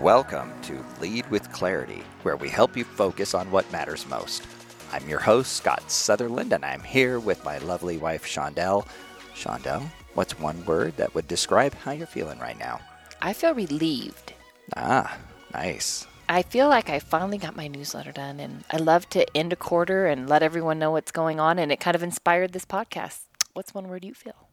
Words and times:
Welcome 0.00 0.52
to 0.64 0.84
Lead 1.00 1.26
with 1.30 1.50
Clarity, 1.52 2.02
where 2.22 2.36
we 2.36 2.50
help 2.50 2.76
you 2.76 2.84
focus 2.84 3.32
on 3.32 3.50
what 3.50 3.72
matters 3.72 4.06
most. 4.06 4.46
I'm 4.92 5.08
your 5.08 5.20
host, 5.20 5.54
Scott 5.54 5.90
Sutherland, 5.90 6.52
and 6.52 6.66
I'm 6.66 6.82
here 6.82 7.18
with 7.18 7.42
my 7.46 7.56
lovely 7.58 7.96
wife, 7.96 8.26
Shondell. 8.26 8.86
Shondell, 9.34 9.88
what's 10.12 10.38
one 10.38 10.62
word 10.66 10.98
that 10.98 11.14
would 11.14 11.26
describe 11.26 11.72
how 11.72 11.92
you're 11.92 12.06
feeling 12.06 12.38
right 12.38 12.58
now? 12.58 12.78
I 13.22 13.32
feel 13.32 13.54
relieved. 13.54 14.34
Ah, 14.76 15.16
nice. 15.54 16.06
I 16.28 16.42
feel 16.42 16.68
like 16.68 16.90
I 16.90 16.98
finally 16.98 17.38
got 17.38 17.56
my 17.56 17.66
newsletter 17.66 18.12
done, 18.12 18.38
and 18.38 18.64
I 18.70 18.76
love 18.76 19.08
to 19.10 19.26
end 19.34 19.54
a 19.54 19.56
quarter 19.56 20.06
and 20.06 20.28
let 20.28 20.42
everyone 20.42 20.78
know 20.78 20.90
what's 20.90 21.10
going 21.10 21.40
on, 21.40 21.58
and 21.58 21.72
it 21.72 21.80
kind 21.80 21.94
of 21.94 22.02
inspired 22.02 22.52
this 22.52 22.66
podcast. 22.66 23.20
What's 23.54 23.72
one 23.72 23.88
word 23.88 24.04
you 24.04 24.12
feel? 24.12 24.50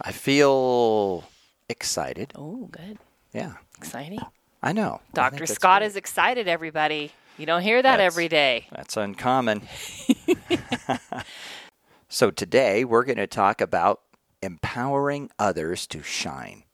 I 0.00 0.12
feel 0.12 1.24
excited. 1.68 2.32
Oh, 2.36 2.68
good. 2.70 2.98
Yeah, 3.32 3.54
Exciting. 3.78 4.20
I 4.66 4.72
know. 4.72 5.00
Dr. 5.14 5.38
that's 5.38 5.52
Scott 5.52 5.80
great. 5.80 5.86
is 5.86 5.94
excited, 5.94 6.48
everybody. 6.48 7.12
You 7.38 7.46
don't 7.46 7.62
hear 7.62 7.80
that 7.80 7.98
That's- 7.98 8.12
every 8.12 8.26
day. 8.26 8.66
That's 8.74 8.96
uncommon. 8.96 9.62
so 12.08 12.32
today 12.32 12.84
we're 12.84 13.04
going 13.04 13.18
to 13.18 13.28
talk 13.28 13.60
about 13.60 14.00
empowering 14.42 15.30
others 15.38 15.86
to 15.86 16.02
shine. 16.02 16.64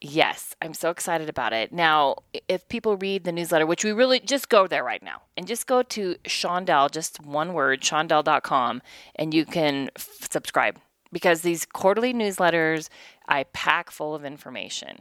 Yes, 0.00 0.54
I'm 0.62 0.72
so 0.72 0.88
excited 0.88 1.28
about 1.28 1.52
it. 1.52 1.70
Now, 1.70 2.16
if 2.48 2.66
people 2.68 2.96
read 2.96 3.24
the 3.24 3.32
newsletter, 3.32 3.66
which 3.66 3.84
we 3.84 3.92
really 3.92 4.20
just 4.20 4.48
go 4.48 4.66
there 4.66 4.82
right 4.82 5.02
now 5.02 5.20
and 5.36 5.46
just 5.46 5.66
go 5.66 5.82
to 5.82 6.16
Shondell, 6.24 6.90
just 6.90 7.22
one 7.22 7.52
word, 7.52 7.82
shondell.com, 7.82 8.80
and 9.16 9.34
you 9.34 9.44
can 9.44 9.90
f- 9.96 10.28
subscribe 10.30 10.78
because 11.12 11.42
these 11.42 11.64
quarterly 11.66 12.12
newsletters 12.14 12.88
I 13.26 13.44
pack 13.44 13.90
full 13.90 14.14
of 14.14 14.24
information. 14.24 14.98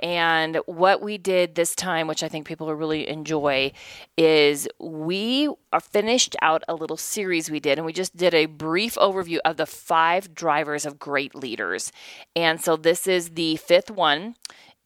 And 0.00 0.60
what 0.66 1.02
we 1.02 1.18
did 1.18 1.54
this 1.54 1.74
time, 1.74 2.06
which 2.06 2.22
I 2.22 2.28
think 2.28 2.46
people 2.46 2.68
will 2.68 2.74
really 2.74 3.08
enjoy, 3.08 3.72
is 4.16 4.68
we 4.78 5.48
are 5.72 5.80
finished 5.80 6.36
out 6.40 6.62
a 6.68 6.74
little 6.74 6.96
series 6.96 7.50
we 7.50 7.60
did, 7.60 7.78
and 7.78 7.86
we 7.86 7.92
just 7.92 8.16
did 8.16 8.32
a 8.32 8.46
brief 8.46 8.94
overview 8.94 9.38
of 9.44 9.56
the 9.56 9.66
five 9.66 10.34
drivers 10.34 10.86
of 10.86 10.98
great 10.98 11.34
leaders. 11.34 11.90
And 12.36 12.60
so 12.60 12.76
this 12.76 13.06
is 13.06 13.30
the 13.30 13.56
fifth 13.56 13.90
one 13.90 14.36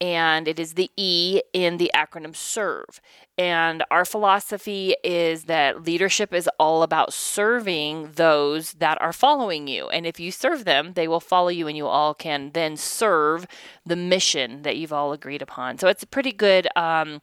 and 0.03 0.48
it 0.48 0.58
is 0.58 0.75
the 0.75 0.91
E 0.97 1.41
in 1.53 1.77
the 1.77 1.91
acronym 1.95 2.34
SERVE. 2.34 3.00
And 3.39 3.84
our 3.89 4.05
philosophy 4.05 4.97
is 5.05 5.44
that 5.44 5.84
leadership 5.84 6.34
is 6.34 6.50
all 6.59 6.83
about 6.83 7.12
serving 7.12 8.11
those 8.17 8.72
that 8.75 9.00
are 9.00 9.12
following 9.12 9.69
you. 9.69 9.89
And 9.91 10.05
if 10.05 10.19
you 10.19 10.33
serve 10.33 10.64
them, 10.64 10.94
they 10.94 11.06
will 11.06 11.20
follow 11.20 11.48
you, 11.48 11.69
and 11.69 11.77
you 11.77 11.86
all 11.86 12.14
can 12.14 12.50
then 12.53 12.77
serve 12.77 13.47
the 13.86 13.97
mission 13.97 14.62
that 14.62 14.77
you've 14.77 14.92
all 14.92 15.12
agreed 15.12 15.41
upon. 15.41 15.78
So 15.78 15.86
it's 15.86 16.03
a 16.03 16.06
pretty 16.09 16.33
good, 16.33 16.66
um, 16.75 17.20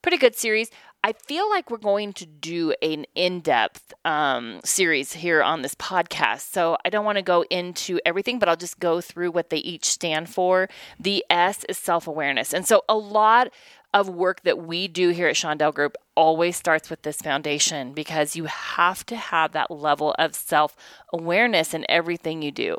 pretty 0.00 0.16
good 0.16 0.34
series. 0.34 0.70
I 1.04 1.12
feel 1.12 1.50
like 1.50 1.68
we're 1.68 1.78
going 1.78 2.12
to 2.14 2.26
do 2.26 2.74
an 2.80 3.06
in 3.16 3.40
depth 3.40 3.92
um, 4.04 4.60
series 4.64 5.12
here 5.12 5.42
on 5.42 5.62
this 5.62 5.74
podcast. 5.74 6.52
So 6.52 6.76
I 6.84 6.90
don't 6.90 7.04
want 7.04 7.18
to 7.18 7.22
go 7.22 7.44
into 7.50 7.98
everything, 8.06 8.38
but 8.38 8.48
I'll 8.48 8.54
just 8.54 8.78
go 8.78 9.00
through 9.00 9.32
what 9.32 9.50
they 9.50 9.58
each 9.58 9.86
stand 9.86 10.28
for. 10.28 10.68
The 11.00 11.24
S 11.28 11.64
is 11.68 11.76
self 11.76 12.06
awareness. 12.06 12.54
And 12.54 12.66
so 12.66 12.84
a 12.88 12.96
lot 12.96 13.48
of 13.92 14.08
work 14.08 14.42
that 14.42 14.58
we 14.58 14.86
do 14.86 15.08
here 15.08 15.26
at 15.26 15.34
Shondell 15.34 15.74
Group 15.74 15.96
always 16.14 16.56
starts 16.56 16.88
with 16.88 17.02
this 17.02 17.20
foundation 17.20 17.92
because 17.92 18.36
you 18.36 18.44
have 18.44 19.04
to 19.06 19.16
have 19.16 19.52
that 19.52 19.72
level 19.72 20.14
of 20.20 20.36
self 20.36 20.76
awareness 21.12 21.74
in 21.74 21.84
everything 21.88 22.42
you 22.42 22.52
do. 22.52 22.76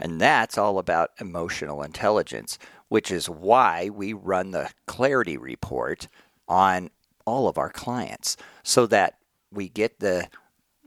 And 0.00 0.18
that's 0.18 0.56
all 0.56 0.78
about 0.78 1.10
emotional 1.20 1.82
intelligence, 1.82 2.58
which 2.88 3.10
is 3.10 3.28
why 3.28 3.90
we 3.90 4.14
run 4.14 4.52
the 4.52 4.70
clarity 4.86 5.36
report 5.36 6.08
on 6.48 6.90
all 7.26 7.48
of 7.48 7.58
our 7.58 7.70
clients 7.70 8.36
so 8.62 8.86
that 8.86 9.18
we 9.52 9.68
get 9.68 10.00
the 10.00 10.28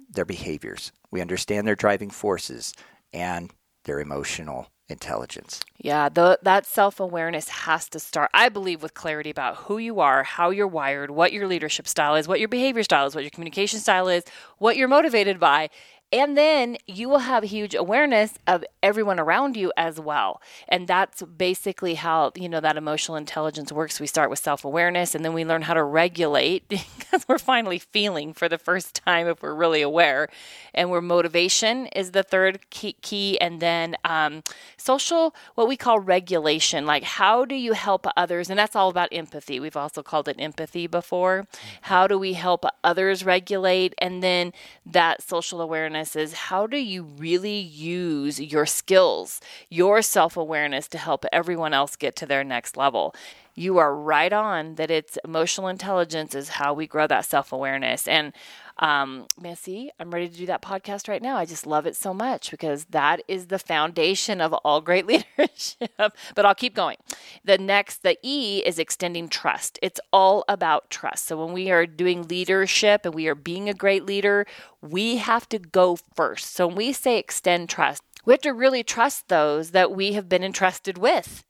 their 0.09 0.25
behaviors. 0.25 0.91
We 1.11 1.21
understand 1.21 1.67
their 1.67 1.75
driving 1.75 2.09
forces 2.09 2.73
and 3.13 3.51
their 3.83 3.99
emotional 3.99 4.69
intelligence. 4.89 5.61
Yeah, 5.77 6.09
the, 6.09 6.39
that 6.41 6.65
self 6.65 6.99
awareness 6.99 7.49
has 7.49 7.87
to 7.89 7.99
start, 7.99 8.31
I 8.33 8.49
believe, 8.49 8.81
with 8.81 8.93
clarity 8.93 9.29
about 9.29 9.55
who 9.57 9.77
you 9.77 9.99
are, 9.99 10.23
how 10.23 10.49
you're 10.49 10.67
wired, 10.67 11.11
what 11.11 11.31
your 11.31 11.47
leadership 11.47 11.87
style 11.87 12.15
is, 12.15 12.27
what 12.27 12.39
your 12.39 12.49
behavior 12.49 12.83
style 12.83 13.05
is, 13.05 13.15
what 13.15 13.23
your 13.23 13.31
communication 13.31 13.79
style 13.79 14.07
is, 14.07 14.23
what 14.57 14.77
you're 14.77 14.87
motivated 14.87 15.39
by. 15.39 15.69
And 16.11 16.35
then 16.35 16.77
you 16.87 17.07
will 17.07 17.19
have 17.19 17.43
huge 17.43 17.75
awareness 17.75 18.33
of 18.47 18.63
everyone 18.81 19.19
around 19.19 19.55
you 19.55 19.71
as 19.77 19.99
well. 19.99 20.41
And 20.67 20.87
that's 20.87 21.21
basically 21.21 21.95
how, 21.95 22.31
you 22.35 22.49
know, 22.49 22.59
that 22.59 22.77
emotional 22.77 23.15
intelligence 23.15 23.71
works. 23.71 23.99
We 23.99 24.07
start 24.07 24.31
with 24.31 24.39
self 24.39 24.65
awareness 24.65 25.13
and 25.13 25.23
then 25.23 25.33
we 25.33 25.45
learn 25.45 25.63
how 25.63 25.75
to 25.75 25.83
regulate 25.83 26.67
because 26.69 27.27
we're 27.27 27.37
finally 27.37 27.77
feeling 27.77 28.33
for 28.33 28.49
the 28.49 28.57
first 28.57 28.95
time 29.05 29.27
if 29.27 29.43
we're 29.43 29.53
really 29.53 29.83
aware. 29.83 30.29
And 30.73 30.89
where 30.89 31.01
motivation 31.01 31.87
is 31.87 32.11
the 32.11 32.23
third 32.23 32.69
key. 32.71 32.93
key 33.01 33.39
and 33.39 33.59
then 33.59 33.95
um, 34.03 34.43
social, 34.77 35.35
what 35.53 35.67
we 35.67 35.77
call 35.77 35.99
regulation. 35.99 36.87
Like, 36.87 37.03
how 37.03 37.45
do 37.45 37.55
you 37.55 37.73
help 37.73 38.07
others? 38.17 38.49
And 38.49 38.57
that's 38.57 38.75
all 38.75 38.89
about 38.89 39.09
empathy. 39.11 39.59
We've 39.59 39.77
also 39.77 40.01
called 40.01 40.27
it 40.27 40.37
empathy 40.39 40.87
before. 40.87 41.47
How 41.81 42.07
do 42.07 42.17
we 42.17 42.33
help 42.33 42.65
others 42.83 43.23
regulate? 43.23 43.93
And 43.99 44.23
then 44.23 44.53
that 44.85 45.21
social 45.21 45.61
awareness 45.61 45.98
is 46.15 46.33
how 46.33 46.67
do 46.67 46.77
you 46.77 47.03
really 47.03 47.57
use 47.59 48.39
your 48.39 48.65
skills, 48.65 49.41
your 49.69 50.01
self 50.01 50.37
awareness 50.37 50.87
to 50.89 50.97
help 50.97 51.25
everyone 51.31 51.73
else 51.73 51.95
get 51.95 52.15
to 52.17 52.25
their 52.25 52.43
next 52.43 52.77
level? 52.77 53.13
You 53.55 53.77
are 53.77 53.95
right 53.95 54.31
on 54.31 54.75
that 54.75 54.89
it's 54.89 55.17
emotional 55.25 55.67
intelligence 55.67 56.33
is 56.35 56.49
how 56.49 56.73
we 56.73 56.87
grow 56.87 57.07
that 57.07 57.25
self 57.25 57.51
awareness. 57.51 58.07
And 58.07 58.33
um, 58.79 59.27
I'm 59.43 60.11
ready 60.11 60.29
to 60.29 60.37
do 60.37 60.45
that 60.45 60.61
podcast 60.61 61.09
right 61.09 61.21
now. 61.21 61.35
I 61.35 61.45
just 61.45 61.67
love 61.67 61.85
it 61.85 61.97
so 61.97 62.13
much 62.13 62.49
because 62.49 62.85
that 62.85 63.21
is 63.27 63.47
the 63.47 63.59
foundation 63.59 64.39
of 64.39 64.53
all 64.53 64.79
great 64.79 65.05
leadership. 65.37 65.91
but 65.97 66.45
I'll 66.45 66.55
keep 66.55 66.75
going. 66.75 66.95
The 67.43 67.57
next, 67.57 68.03
the 68.03 68.17
E 68.23 68.63
is 68.65 68.79
extending 68.79 69.27
trust. 69.27 69.77
It's 69.81 69.99
all 70.13 70.45
about 70.47 70.89
trust. 70.89 71.25
So 71.25 71.43
when 71.43 71.53
we 71.53 71.69
are 71.71 71.85
doing 71.85 72.27
leadership 72.27 73.01
and 73.05 73.13
we 73.13 73.27
are 73.27 73.35
being 73.35 73.67
a 73.67 73.73
great 73.73 74.05
leader, 74.05 74.45
we 74.81 75.17
have 75.17 75.49
to 75.49 75.59
go 75.59 75.97
first. 76.15 76.53
So 76.55 76.67
when 76.67 76.77
we 76.77 76.93
say 76.93 77.17
extend 77.17 77.69
trust, 77.69 78.01
we 78.25 78.33
have 78.33 78.41
to 78.41 78.53
really 78.53 78.83
trust 78.83 79.27
those 79.27 79.71
that 79.71 79.91
we 79.91 80.13
have 80.13 80.29
been 80.29 80.43
entrusted 80.43 80.97
with. 80.97 81.43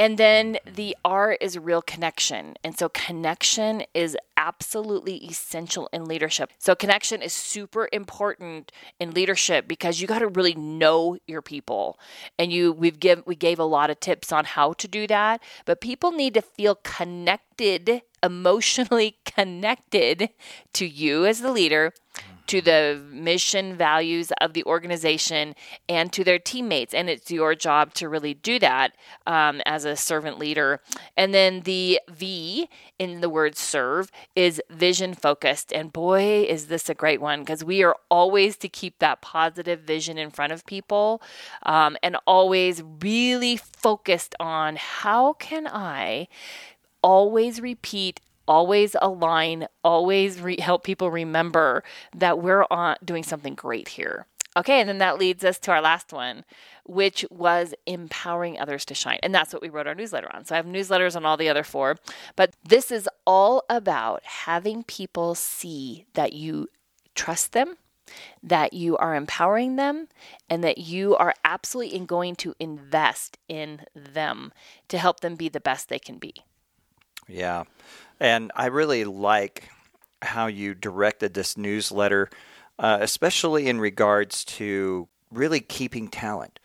And 0.00 0.16
then 0.16 0.56
the 0.64 0.96
R 1.04 1.32
is 1.42 1.58
real 1.58 1.82
connection. 1.82 2.54
And 2.64 2.76
so 2.78 2.88
connection 2.88 3.82
is 3.92 4.16
absolutely 4.34 5.16
essential 5.16 5.90
in 5.92 6.06
leadership. 6.06 6.50
So 6.58 6.74
connection 6.74 7.20
is 7.20 7.34
super 7.34 7.86
important 7.92 8.72
in 8.98 9.10
leadership 9.10 9.68
because 9.68 10.00
you 10.00 10.06
got 10.06 10.20
to 10.20 10.28
really 10.28 10.54
know 10.54 11.18
your 11.26 11.42
people. 11.42 11.98
And 12.38 12.50
you 12.50 12.72
we've 12.72 12.98
give 12.98 13.22
we 13.26 13.36
gave 13.36 13.58
a 13.58 13.64
lot 13.64 13.90
of 13.90 14.00
tips 14.00 14.32
on 14.32 14.46
how 14.46 14.72
to 14.72 14.88
do 14.88 15.06
that, 15.06 15.42
but 15.66 15.82
people 15.82 16.12
need 16.12 16.32
to 16.32 16.40
feel 16.40 16.76
connected, 16.76 18.00
emotionally 18.22 19.18
connected 19.26 20.30
to 20.72 20.86
you 20.86 21.26
as 21.26 21.42
the 21.42 21.52
leader 21.52 21.92
to 22.50 22.60
the 22.60 23.00
mission 23.12 23.76
values 23.76 24.32
of 24.40 24.54
the 24.54 24.64
organization 24.64 25.54
and 25.88 26.12
to 26.12 26.24
their 26.24 26.40
teammates. 26.40 26.92
And 26.92 27.08
it's 27.08 27.30
your 27.30 27.54
job 27.54 27.94
to 27.94 28.08
really 28.08 28.34
do 28.34 28.58
that 28.58 28.96
um, 29.24 29.62
as 29.66 29.84
a 29.84 29.94
servant 29.94 30.36
leader. 30.36 30.80
And 31.16 31.32
then 31.32 31.60
the 31.60 32.00
V 32.10 32.68
in 32.98 33.20
the 33.20 33.30
word 33.30 33.56
serve 33.56 34.10
is 34.34 34.60
vision 34.68 35.14
focused. 35.14 35.72
And 35.72 35.92
boy, 35.92 36.44
is 36.48 36.66
this 36.66 36.88
a 36.88 36.94
great 36.94 37.20
one 37.20 37.40
because 37.40 37.62
we 37.62 37.84
are 37.84 37.94
always 38.10 38.56
to 38.56 38.68
keep 38.68 38.98
that 38.98 39.20
positive 39.20 39.82
vision 39.82 40.18
in 40.18 40.30
front 40.30 40.52
of 40.52 40.66
people 40.66 41.22
um, 41.62 41.96
and 42.02 42.16
always 42.26 42.82
really 43.00 43.56
focused 43.56 44.34
on 44.40 44.74
how 44.74 45.34
can 45.34 45.68
I 45.68 46.26
always 47.00 47.60
repeat 47.60 48.20
always 48.50 48.96
align, 49.00 49.68
always 49.84 50.40
re- 50.40 50.60
help 50.60 50.82
people 50.82 51.08
remember 51.08 51.84
that 52.16 52.42
we're 52.42 52.66
on 52.68 52.96
doing 53.04 53.22
something 53.22 53.54
great 53.54 53.88
here. 53.88 54.26
Okay, 54.56 54.80
and 54.80 54.88
then 54.88 54.98
that 54.98 55.20
leads 55.20 55.44
us 55.44 55.60
to 55.60 55.70
our 55.70 55.80
last 55.80 56.12
one, 56.12 56.44
which 56.84 57.24
was 57.30 57.72
empowering 57.86 58.58
others 58.58 58.84
to 58.86 58.94
shine. 58.94 59.20
And 59.22 59.32
that's 59.32 59.52
what 59.52 59.62
we 59.62 59.68
wrote 59.68 59.86
our 59.86 59.94
newsletter 59.94 60.28
on. 60.34 60.44
So 60.44 60.56
I 60.56 60.56
have 60.56 60.66
newsletters 60.66 61.14
on 61.14 61.24
all 61.24 61.36
the 61.36 61.48
other 61.48 61.62
four, 61.62 61.96
but 62.34 62.56
this 62.68 62.90
is 62.90 63.08
all 63.24 63.62
about 63.70 64.24
having 64.24 64.82
people 64.82 65.36
see 65.36 66.06
that 66.14 66.32
you 66.32 66.66
trust 67.14 67.52
them, 67.52 67.76
that 68.42 68.72
you 68.72 68.96
are 68.96 69.14
empowering 69.14 69.76
them, 69.76 70.08
and 70.48 70.64
that 70.64 70.78
you 70.78 71.14
are 71.14 71.34
absolutely 71.44 72.00
going 72.00 72.34
to 72.34 72.56
invest 72.58 73.38
in 73.46 73.82
them 73.94 74.52
to 74.88 74.98
help 74.98 75.20
them 75.20 75.36
be 75.36 75.48
the 75.48 75.60
best 75.60 75.88
they 75.88 76.00
can 76.00 76.18
be. 76.18 76.34
Yeah. 77.30 77.64
And 78.18 78.52
I 78.54 78.66
really 78.66 79.04
like 79.04 79.70
how 80.22 80.46
you 80.46 80.74
directed 80.74 81.34
this 81.34 81.56
newsletter, 81.56 82.28
uh, 82.78 82.98
especially 83.00 83.68
in 83.68 83.80
regards 83.80 84.44
to 84.44 85.08
really 85.30 85.60
keeping 85.60 86.08
talent. 86.08 86.58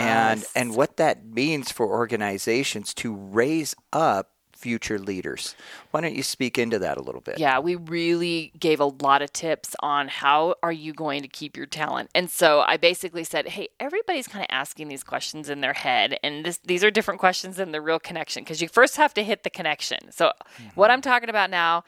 and 0.00 0.44
and 0.56 0.74
what 0.74 0.96
that 0.96 1.26
means 1.26 1.70
for 1.70 1.86
organizations 1.86 2.94
to 2.94 3.14
raise 3.14 3.74
up 3.92 4.33
future 4.64 4.98
leaders. 4.98 5.54
Why 5.90 6.00
don't 6.00 6.14
you 6.14 6.22
speak 6.22 6.56
into 6.56 6.78
that 6.78 6.96
a 6.96 7.02
little 7.02 7.20
bit? 7.20 7.38
Yeah, 7.38 7.58
we 7.58 7.76
really 7.76 8.50
gave 8.58 8.80
a 8.80 8.86
lot 8.86 9.20
of 9.20 9.30
tips 9.30 9.76
on 9.80 10.08
how 10.08 10.54
are 10.62 10.72
you 10.72 10.94
going 10.94 11.20
to 11.20 11.28
keep 11.28 11.54
your 11.54 11.66
talent. 11.66 12.08
And 12.14 12.30
so 12.30 12.60
I 12.60 12.78
basically 12.78 13.24
said, 13.24 13.48
"Hey, 13.48 13.68
everybody's 13.78 14.26
kind 14.26 14.42
of 14.42 14.48
asking 14.48 14.88
these 14.88 15.04
questions 15.04 15.50
in 15.50 15.60
their 15.60 15.74
head 15.74 16.18
and 16.22 16.46
this, 16.46 16.60
these 16.64 16.82
are 16.82 16.90
different 16.90 17.20
questions 17.20 17.56
than 17.56 17.72
the 17.72 17.82
real 17.82 17.98
connection 17.98 18.42
because 18.42 18.62
you 18.62 18.68
first 18.68 18.96
have 18.96 19.12
to 19.14 19.22
hit 19.22 19.42
the 19.42 19.50
connection." 19.50 19.98
So 20.12 20.28
mm-hmm. 20.28 20.68
what 20.76 20.90
I'm 20.90 21.02
talking 21.02 21.28
about 21.28 21.50
now 21.50 21.84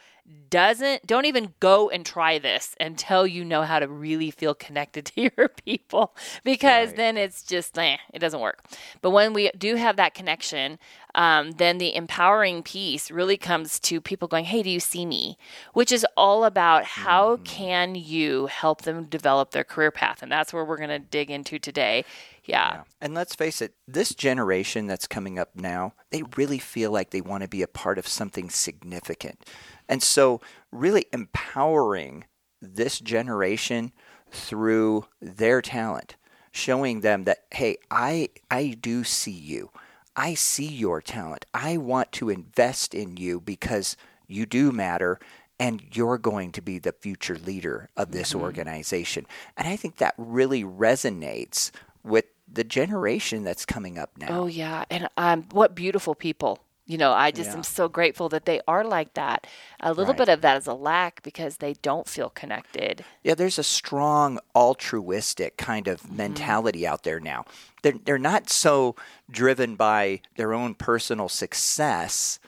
doesn't 0.51 1.07
don't 1.07 1.25
even 1.25 1.53
go 1.61 1.91
and 1.91 2.07
try 2.07 2.39
this 2.39 2.75
until 2.81 3.27
you 3.27 3.45
know 3.45 3.63
how 3.63 3.79
to 3.79 3.89
really 3.89 4.31
feel 4.31 4.55
connected 4.55 5.05
to 5.07 5.31
your 5.37 5.49
people 5.49 6.17
because 6.45 6.89
right. 6.89 6.97
then 6.97 7.17
it's 7.17 7.43
just 7.43 7.79
eh, 7.79 7.97
it 8.13 8.19
doesn't 8.19 8.41
work 8.41 8.65
but 9.03 9.11
when 9.11 9.33
we 9.33 9.51
do 9.57 9.77
have 9.77 9.97
that 9.97 10.15
connection 10.15 10.79
um, 11.15 11.53
then 11.53 11.79
the 11.79 11.95
empowering 11.95 12.63
piece 12.63 13.11
really 13.11 13.37
comes 13.37 13.79
to 13.81 14.01
people 14.01 14.29
going 14.29 14.45
hey 14.45 14.63
do 14.63 14.71
you 14.71 14.81
see 14.81 15.07
me 15.07 15.37
which 15.73 15.93
is 15.93 16.07
all 16.17 16.45
about 16.45 16.85
how 16.85 17.35
mm-hmm. 17.35 17.43
can 17.45 17.95
you 17.95 18.47
help 18.47 18.83
them 18.83 19.05
develop 19.05 19.51
their 19.51 19.65
career 19.65 19.91
path 19.91 20.23
and 20.23 20.31
that's 20.31 20.53
where 20.53 20.65
we're 20.65 20.77
going 20.77 20.89
to 20.89 20.99
dig 20.99 21.31
into 21.31 21.59
today 21.59 22.05
yeah. 22.47 22.75
yeah. 22.75 22.83
And 23.01 23.15
let's 23.15 23.35
face 23.35 23.61
it, 23.61 23.75
this 23.87 24.15
generation 24.15 24.87
that's 24.87 25.07
coming 25.07 25.39
up 25.39 25.51
now, 25.55 25.95
they 26.11 26.23
really 26.37 26.59
feel 26.59 26.91
like 26.91 27.11
they 27.11 27.21
want 27.21 27.43
to 27.43 27.49
be 27.49 27.63
a 27.63 27.69
part 27.69 27.99
of 27.99 28.07
something 28.07 28.51
significant. 28.51 29.45
And 29.89 30.03
so, 30.03 30.41
really 30.73 31.07
empowering 31.13 32.25
this 32.61 32.99
generation 33.01 33.93
through 34.31 35.07
their 35.21 35.63
talent, 35.63 36.17
showing 36.51 37.01
them 37.01 37.25
that, 37.25 37.45
hey, 37.53 37.77
I, 37.91 38.31
I 38.51 38.77
do 38.81 39.05
see 39.05 39.31
you. 39.31 39.71
I 40.17 40.35
see 40.35 40.67
your 40.67 41.01
talent. 41.03 41.45
I 41.53 41.77
want 41.77 42.11
to 42.13 42.31
invest 42.31 42.95
in 42.95 43.17
you 43.17 43.41
because 43.41 43.97
you 44.27 44.47
do 44.47 44.73
matter 44.73 45.21
and 45.59 45.83
you're 45.93 46.19
going 46.19 46.53
to 46.53 46.63
be 46.63 46.79
the 46.79 46.93
future 46.93 47.39
leader 47.39 47.89
of 47.97 48.13
this 48.13 48.31
mm-hmm. 48.31 48.43
organization. 48.43 49.27
And 49.57 49.69
I 49.69 49.77
think 49.77 49.97
that 49.97 50.15
really 50.17 50.65
resonates 50.65 51.71
with 52.03 52.27
the 52.51 52.65
generation 52.65 53.45
that's 53.45 53.65
coming 53.65 53.99
up 53.99 54.11
now. 54.19 54.29
Oh, 54.31 54.47
yeah. 54.47 54.85
And 54.91 55.09
um, 55.17 55.45
what 55.53 55.75
beautiful 55.75 56.15
people 56.15 56.61
you 56.87 56.97
know, 56.97 57.13
I 57.13 57.33
just 57.33 57.51
yeah. 57.51 57.57
am 57.57 57.63
so 57.65 57.89
grateful 57.89 58.29
that 58.29 58.45
they 58.45 58.61
are 58.69 58.85
like 58.85 59.15
that. 59.15 59.47
A 59.81 59.93
little 59.93 60.15
right. 60.15 60.19
bit 60.19 60.29
of 60.29 60.41
that 60.43 60.57
is 60.57 60.69
a 60.69 60.75
lack 60.75 61.23
because 61.23 61.57
they 61.57 61.75
don't 61.83 62.09
feel 62.09 62.31
connected. 62.31 63.05
Yeah, 63.25 63.35
there's 63.35 63.59
a 63.59 63.65
strong 63.65 64.39
altruistic 64.55 65.57
kind 65.57 65.89
of 65.89 66.01
mm-hmm. 66.03 66.17
mentality 66.17 66.87
out 66.87 67.03
there 67.03 67.19
now. 67.19 67.45
They're, 67.83 67.99
they're 68.05 68.19
not 68.19 68.49
so 68.49 68.95
driven 69.29 69.75
by 69.75 70.21
their 70.37 70.55
own 70.55 70.75
personal 70.75 71.29
success 71.29 72.39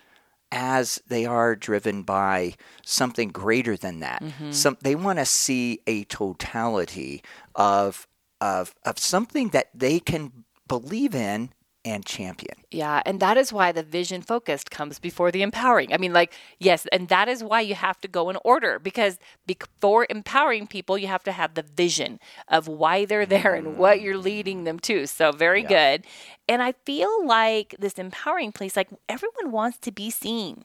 as 0.50 1.02
they 1.08 1.26
are 1.26 1.54
driven 1.56 2.02
by 2.02 2.54
something 2.84 3.28
greater 3.28 3.76
than 3.76 4.00
that. 4.00 4.22
Mm-hmm. 4.22 4.52
Some, 4.52 4.78
they 4.80 4.94
want 4.94 5.18
to 5.18 5.26
see 5.26 5.80
a 5.86 6.04
totality 6.04 7.22
of, 7.54 8.06
of, 8.40 8.74
of 8.84 8.98
something 8.98 9.48
that 9.48 9.68
they 9.74 9.98
can 9.98 10.44
believe 10.68 11.14
in 11.14 11.50
and 11.88 12.04
champion. 12.04 12.54
Yeah, 12.70 13.02
and 13.06 13.18
that 13.20 13.36
is 13.36 13.52
why 13.52 13.72
the 13.72 13.82
vision 13.82 14.20
focused 14.20 14.70
comes 14.70 14.98
before 14.98 15.30
the 15.30 15.42
empowering. 15.42 15.92
I 15.92 15.96
mean, 15.96 16.12
like, 16.12 16.34
yes, 16.58 16.86
and 16.92 17.08
that 17.08 17.28
is 17.28 17.42
why 17.42 17.62
you 17.62 17.74
have 17.74 18.00
to 18.02 18.08
go 18.08 18.28
in 18.28 18.36
order 18.44 18.78
because 18.78 19.18
before 19.46 20.06
empowering 20.10 20.66
people, 20.66 20.98
you 20.98 21.06
have 21.06 21.24
to 21.24 21.32
have 21.32 21.54
the 21.54 21.62
vision 21.62 22.20
of 22.48 22.68
why 22.68 23.06
they're 23.06 23.26
there 23.26 23.54
and 23.54 23.78
what 23.78 23.98
mm. 23.98 24.02
you're 24.02 24.18
leading 24.18 24.64
them 24.64 24.78
to. 24.80 25.06
So, 25.06 25.32
very 25.32 25.62
yeah. 25.62 25.68
good. 25.68 26.06
And 26.48 26.62
I 26.62 26.74
feel 26.84 27.26
like 27.26 27.74
this 27.78 27.94
empowering 27.94 28.52
place, 28.52 28.76
like, 28.76 28.90
everyone 29.08 29.50
wants 29.50 29.78
to 29.78 29.90
be 29.90 30.10
seen 30.10 30.64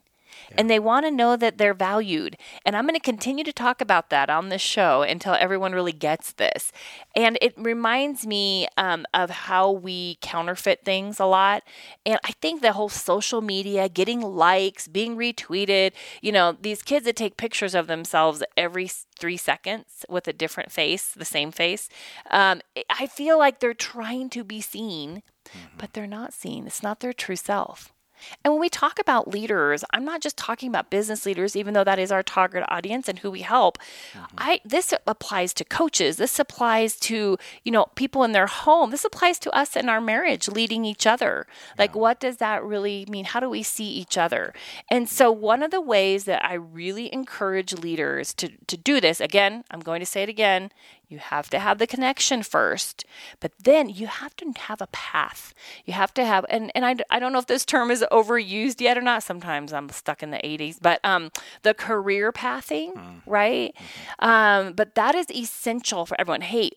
and 0.58 0.70
they 0.70 0.80
want 0.80 1.06
to 1.06 1.12
know 1.12 1.36
that 1.36 1.58
they're 1.58 1.74
valued. 1.74 2.38
And 2.66 2.76
I'm 2.76 2.86
going 2.86 2.96
to 2.96 3.00
continue 3.00 3.44
to 3.44 3.54
talk 3.54 3.82
about 3.82 4.10
that 4.10 4.30
on 4.30 4.50
this 4.50 4.62
show 4.62 5.02
until 5.02 5.34
everyone 5.34 5.74
really 5.74 5.92
gets 5.92 6.34
this. 6.34 6.72
And 7.16 7.38
it 7.42 7.54
reminds 7.58 8.26
me 8.26 8.68
um, 8.78 9.06
of 9.14 9.30
how 9.30 9.72
we 9.72 10.18
counterfeit 10.22 10.84
things 10.84 11.20
a 11.20 11.26
lot. 11.26 11.64
And 12.06 12.20
I 12.24 12.32
think 12.42 12.62
the 12.62 12.74
whole 12.74 12.90
social 12.90 13.42
media, 13.42 13.90
getting 13.90 14.22
likes, 14.22 14.88
being 14.88 15.16
retweeted, 15.16 15.92
you 16.22 16.32
know, 16.32 16.58
these 16.60 16.82
kids 16.82 17.06
that 17.06 17.16
take 17.16 17.38
pictures 17.38 17.76
of 17.76 17.88
themselves 17.88 18.44
every 18.58 18.90
three 19.20 19.38
seconds 19.38 20.06
with 20.10 20.28
a 20.28 20.34
different 20.34 20.72
face, 20.72 21.12
the 21.12 21.26
same 21.26 21.52
face, 21.52 21.90
um, 22.32 22.62
I 22.90 23.08
feel 23.08 23.38
like 23.38 23.60
they're 23.60 23.74
trying 23.74 24.30
to 24.32 24.44
be 24.44 24.62
seen, 24.62 25.24
mm-hmm. 25.46 25.78
but 25.78 25.94
they're 25.94 26.08
not 26.08 26.34
seen. 26.34 26.68
It's 26.68 26.84
not 26.84 27.00
their 27.00 27.14
true 27.14 27.36
self. 27.36 27.94
And 28.44 28.54
when 28.54 28.62
we 28.62 28.70
talk 28.70 29.00
about 29.00 29.28
leaders, 29.28 29.84
I'm 29.92 30.06
not 30.06 30.22
just 30.22 30.38
talking 30.38 30.70
about 30.70 30.90
business 30.90 31.26
leaders, 31.26 31.56
even 31.56 31.74
though 31.74 31.84
that 31.84 32.00
is 32.00 32.12
our 32.12 32.24
target 32.24 32.64
audience 32.68 33.08
and 33.08 33.20
who 33.20 33.32
we 33.32 33.42
help. 33.42 33.78
Mm-hmm. 34.14 34.36
I 34.38 34.62
this 34.64 34.94
applies 35.06 35.54
to 35.56 35.66
coaches. 35.66 36.18
This 36.18 36.40
applies 36.40 36.96
to, 37.02 37.38
you 37.64 37.72
know, 37.72 37.86
people 37.96 38.24
in 38.24 38.32
their 38.32 38.48
home. 38.48 38.92
This 38.92 39.06
applies 39.06 39.40
to 39.40 39.52
us 39.52 39.76
in 39.76 39.90
our 39.90 40.02
marriage, 40.02 40.48
leading 40.48 40.86
each 40.86 41.06
other. 41.06 41.48
Like 41.78 41.96
what 41.96 42.20
does 42.20 42.38
that 42.38 42.64
really 42.64 43.06
mean? 43.10 43.26
How 43.26 43.40
do 43.40 43.50
we 43.50 43.64
see 43.64 43.90
each 43.90 44.18
other? 44.18 44.54
And 44.90 45.10
so 45.10 45.32
one 45.32 45.64
of 45.64 45.72
the 45.72 45.82
ways 45.82 46.26
that 46.26 46.44
I 46.46 46.54
really 46.54 47.14
encourage 47.14 47.74
leaders 47.74 48.34
to, 48.36 48.50
to 48.68 48.78
do 48.78 49.00
this, 49.02 49.20
again, 49.20 49.64
I'm 49.72 49.80
going 49.80 50.00
to 50.00 50.06
say 50.06 50.24
it 50.24 50.30
again, 50.30 50.72
you 51.14 51.20
have 51.20 51.48
to 51.52 51.60
have 51.60 51.78
the 51.78 51.86
connection 51.86 52.42
first, 52.42 53.06
but 53.40 53.52
then 53.64 53.88
you 53.88 54.08
have 54.08 54.36
to 54.38 54.52
have 54.58 54.82
a 54.82 54.88
path. 54.88 55.54
You 55.86 55.94
have 55.94 56.12
to 56.16 56.26
have, 56.26 56.44
and, 56.50 56.72
and 56.74 56.84
I, 56.84 56.96
I 57.12 57.20
don't 57.20 57.32
know 57.32 57.38
if 57.38 57.46
this 57.46 57.66
term 57.66 57.92
is 57.92 58.04
overused 58.12 58.82
yet 58.82 58.98
or 58.98 59.02
not. 59.02 59.22
Sometimes 59.22 59.72
I'm 59.72 59.90
stuck 59.90 60.24
in 60.24 60.32
the 60.32 60.40
80s, 60.40 60.78
but 60.82 61.00
um, 61.04 61.30
the 61.62 61.76
career 61.76 62.32
pathing, 62.32 62.94
mm. 62.94 63.22
right? 63.28 63.76
Mm-hmm. 63.76 64.26
Um, 64.28 64.74
but 64.74 64.96
that 64.96 65.14
is 65.14 65.28
essential 65.30 66.08
for 66.08 66.20
everyone. 66.20 66.42
Hey, 66.42 66.72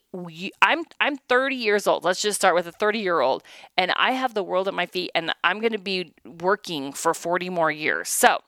I'm 0.61 0.85
I'm 1.01 1.17
30 1.17 1.57
years 1.57 1.87
old. 1.87 2.05
Let's 2.05 2.21
just 2.21 2.39
start 2.39 2.55
with 2.55 2.67
a 2.67 2.73
30 2.73 2.99
year 2.99 3.21
old, 3.21 3.43
and 3.79 3.91
I 3.93 4.13
have 4.13 4.35
the 4.35 4.43
world 4.43 4.69
at 4.69 4.75
my 4.75 4.87
feet, 4.87 5.11
and 5.15 5.33
I'm 5.43 5.61
going 5.61 5.73
to 5.73 5.79
be 5.79 6.13
working 6.41 6.93
for 6.93 7.15
40 7.15 7.49
more 7.49 7.71
years. 7.71 8.11
So, 8.11 8.41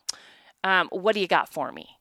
um, 0.62 0.88
what 0.92 1.14
do 1.14 1.20
you 1.20 1.28
got 1.28 1.50
for 1.50 1.72
me? 1.72 1.97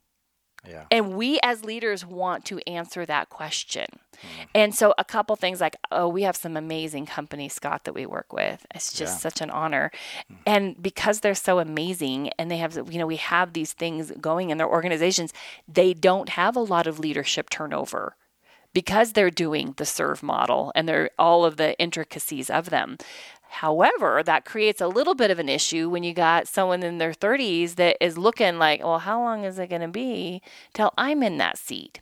Yeah. 0.67 0.85
And 0.91 1.15
we 1.15 1.39
as 1.43 1.63
leaders 1.63 2.05
want 2.05 2.45
to 2.45 2.59
answer 2.67 3.05
that 3.05 3.29
question. 3.29 3.85
Mm-hmm. 3.91 4.43
And 4.55 4.75
so 4.75 4.93
a 4.97 5.05
couple 5.05 5.35
things 5.35 5.61
like, 5.61 5.75
oh, 5.91 6.07
we 6.07 6.23
have 6.23 6.35
some 6.35 6.57
amazing 6.57 7.05
companies, 7.05 7.53
Scott, 7.53 7.83
that 7.83 7.93
we 7.93 8.05
work 8.05 8.33
with. 8.33 8.65
It's 8.73 8.93
just 8.93 9.15
yeah. 9.15 9.19
such 9.19 9.41
an 9.41 9.49
honor. 9.49 9.91
Mm-hmm. 10.23 10.41
And 10.45 10.81
because 10.81 11.19
they're 11.19 11.35
so 11.35 11.59
amazing 11.59 12.31
and 12.37 12.49
they 12.49 12.57
have, 12.57 12.75
you 12.91 12.97
know, 12.97 13.07
we 13.07 13.17
have 13.17 13.53
these 13.53 13.73
things 13.73 14.11
going 14.19 14.49
in 14.49 14.57
their 14.57 14.69
organizations, 14.69 15.33
they 15.67 15.93
don't 15.93 16.29
have 16.29 16.55
a 16.55 16.61
lot 16.61 16.87
of 16.87 16.99
leadership 16.99 17.49
turnover 17.49 18.15
because 18.73 19.13
they're 19.13 19.31
doing 19.31 19.73
the 19.77 19.85
serve 19.85 20.21
model 20.21 20.71
and 20.75 20.87
they're 20.87 21.09
all 21.17 21.45
of 21.45 21.57
the 21.57 21.77
intricacies 21.79 22.49
of 22.49 22.69
them. 22.69 22.97
However, 23.49 24.21
that 24.23 24.45
creates 24.45 24.81
a 24.81 24.87
little 24.87 25.15
bit 25.15 25.31
of 25.31 25.39
an 25.39 25.49
issue 25.49 25.89
when 25.89 26.03
you 26.03 26.13
got 26.13 26.47
someone 26.47 26.83
in 26.83 26.97
their 26.97 27.13
30s 27.13 27.75
that 27.75 27.97
is 28.03 28.17
looking 28.17 28.57
like, 28.57 28.81
well, 28.81 28.99
how 28.99 29.21
long 29.21 29.43
is 29.43 29.57
it 29.57 29.69
going 29.69 29.81
to 29.81 29.87
be 29.87 30.41
till 30.73 30.93
I'm 30.97 31.23
in 31.23 31.37
that 31.37 31.57
seat? 31.57 32.01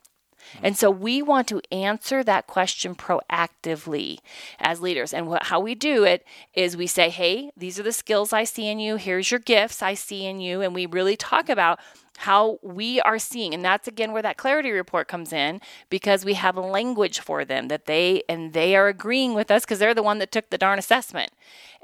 And 0.61 0.77
so 0.77 0.91
mm-hmm. 0.91 1.03
we 1.03 1.21
want 1.21 1.47
to 1.49 1.61
answer 1.71 2.23
that 2.23 2.47
question 2.47 2.95
proactively 2.95 4.19
as 4.59 4.81
leaders. 4.81 5.13
And 5.13 5.27
what, 5.27 5.43
how 5.43 5.59
we 5.59 5.75
do 5.75 6.03
it 6.03 6.25
is 6.53 6.77
we 6.77 6.87
say, 6.87 7.09
hey, 7.09 7.51
these 7.57 7.79
are 7.79 7.83
the 7.83 7.91
skills 7.91 8.33
I 8.33 8.43
see 8.43 8.67
in 8.67 8.79
you. 8.79 8.95
Here's 8.97 9.31
your 9.31 9.39
gifts 9.39 9.81
I 9.81 9.93
see 9.93 10.25
in 10.25 10.39
you. 10.39 10.61
And 10.61 10.73
we 10.73 10.85
really 10.85 11.17
talk 11.17 11.49
about 11.49 11.79
how 12.17 12.59
we 12.61 13.01
are 13.01 13.19
seeing 13.19 13.53
and 13.53 13.63
that's 13.63 13.87
again 13.87 14.11
where 14.11 14.21
that 14.21 14.37
clarity 14.37 14.71
report 14.71 15.07
comes 15.07 15.33
in 15.33 15.59
because 15.89 16.23
we 16.23 16.33
have 16.33 16.55
a 16.55 16.61
language 16.61 17.19
for 17.19 17.43
them 17.43 17.67
that 17.67 17.85
they 17.85 18.23
and 18.29 18.53
they 18.53 18.75
are 18.75 18.87
agreeing 18.87 19.33
with 19.33 19.51
us 19.51 19.63
because 19.63 19.79
they're 19.79 19.93
the 19.93 20.03
one 20.03 20.19
that 20.19 20.31
took 20.31 20.49
the 20.49 20.57
darn 20.57 20.79
assessment 20.79 21.31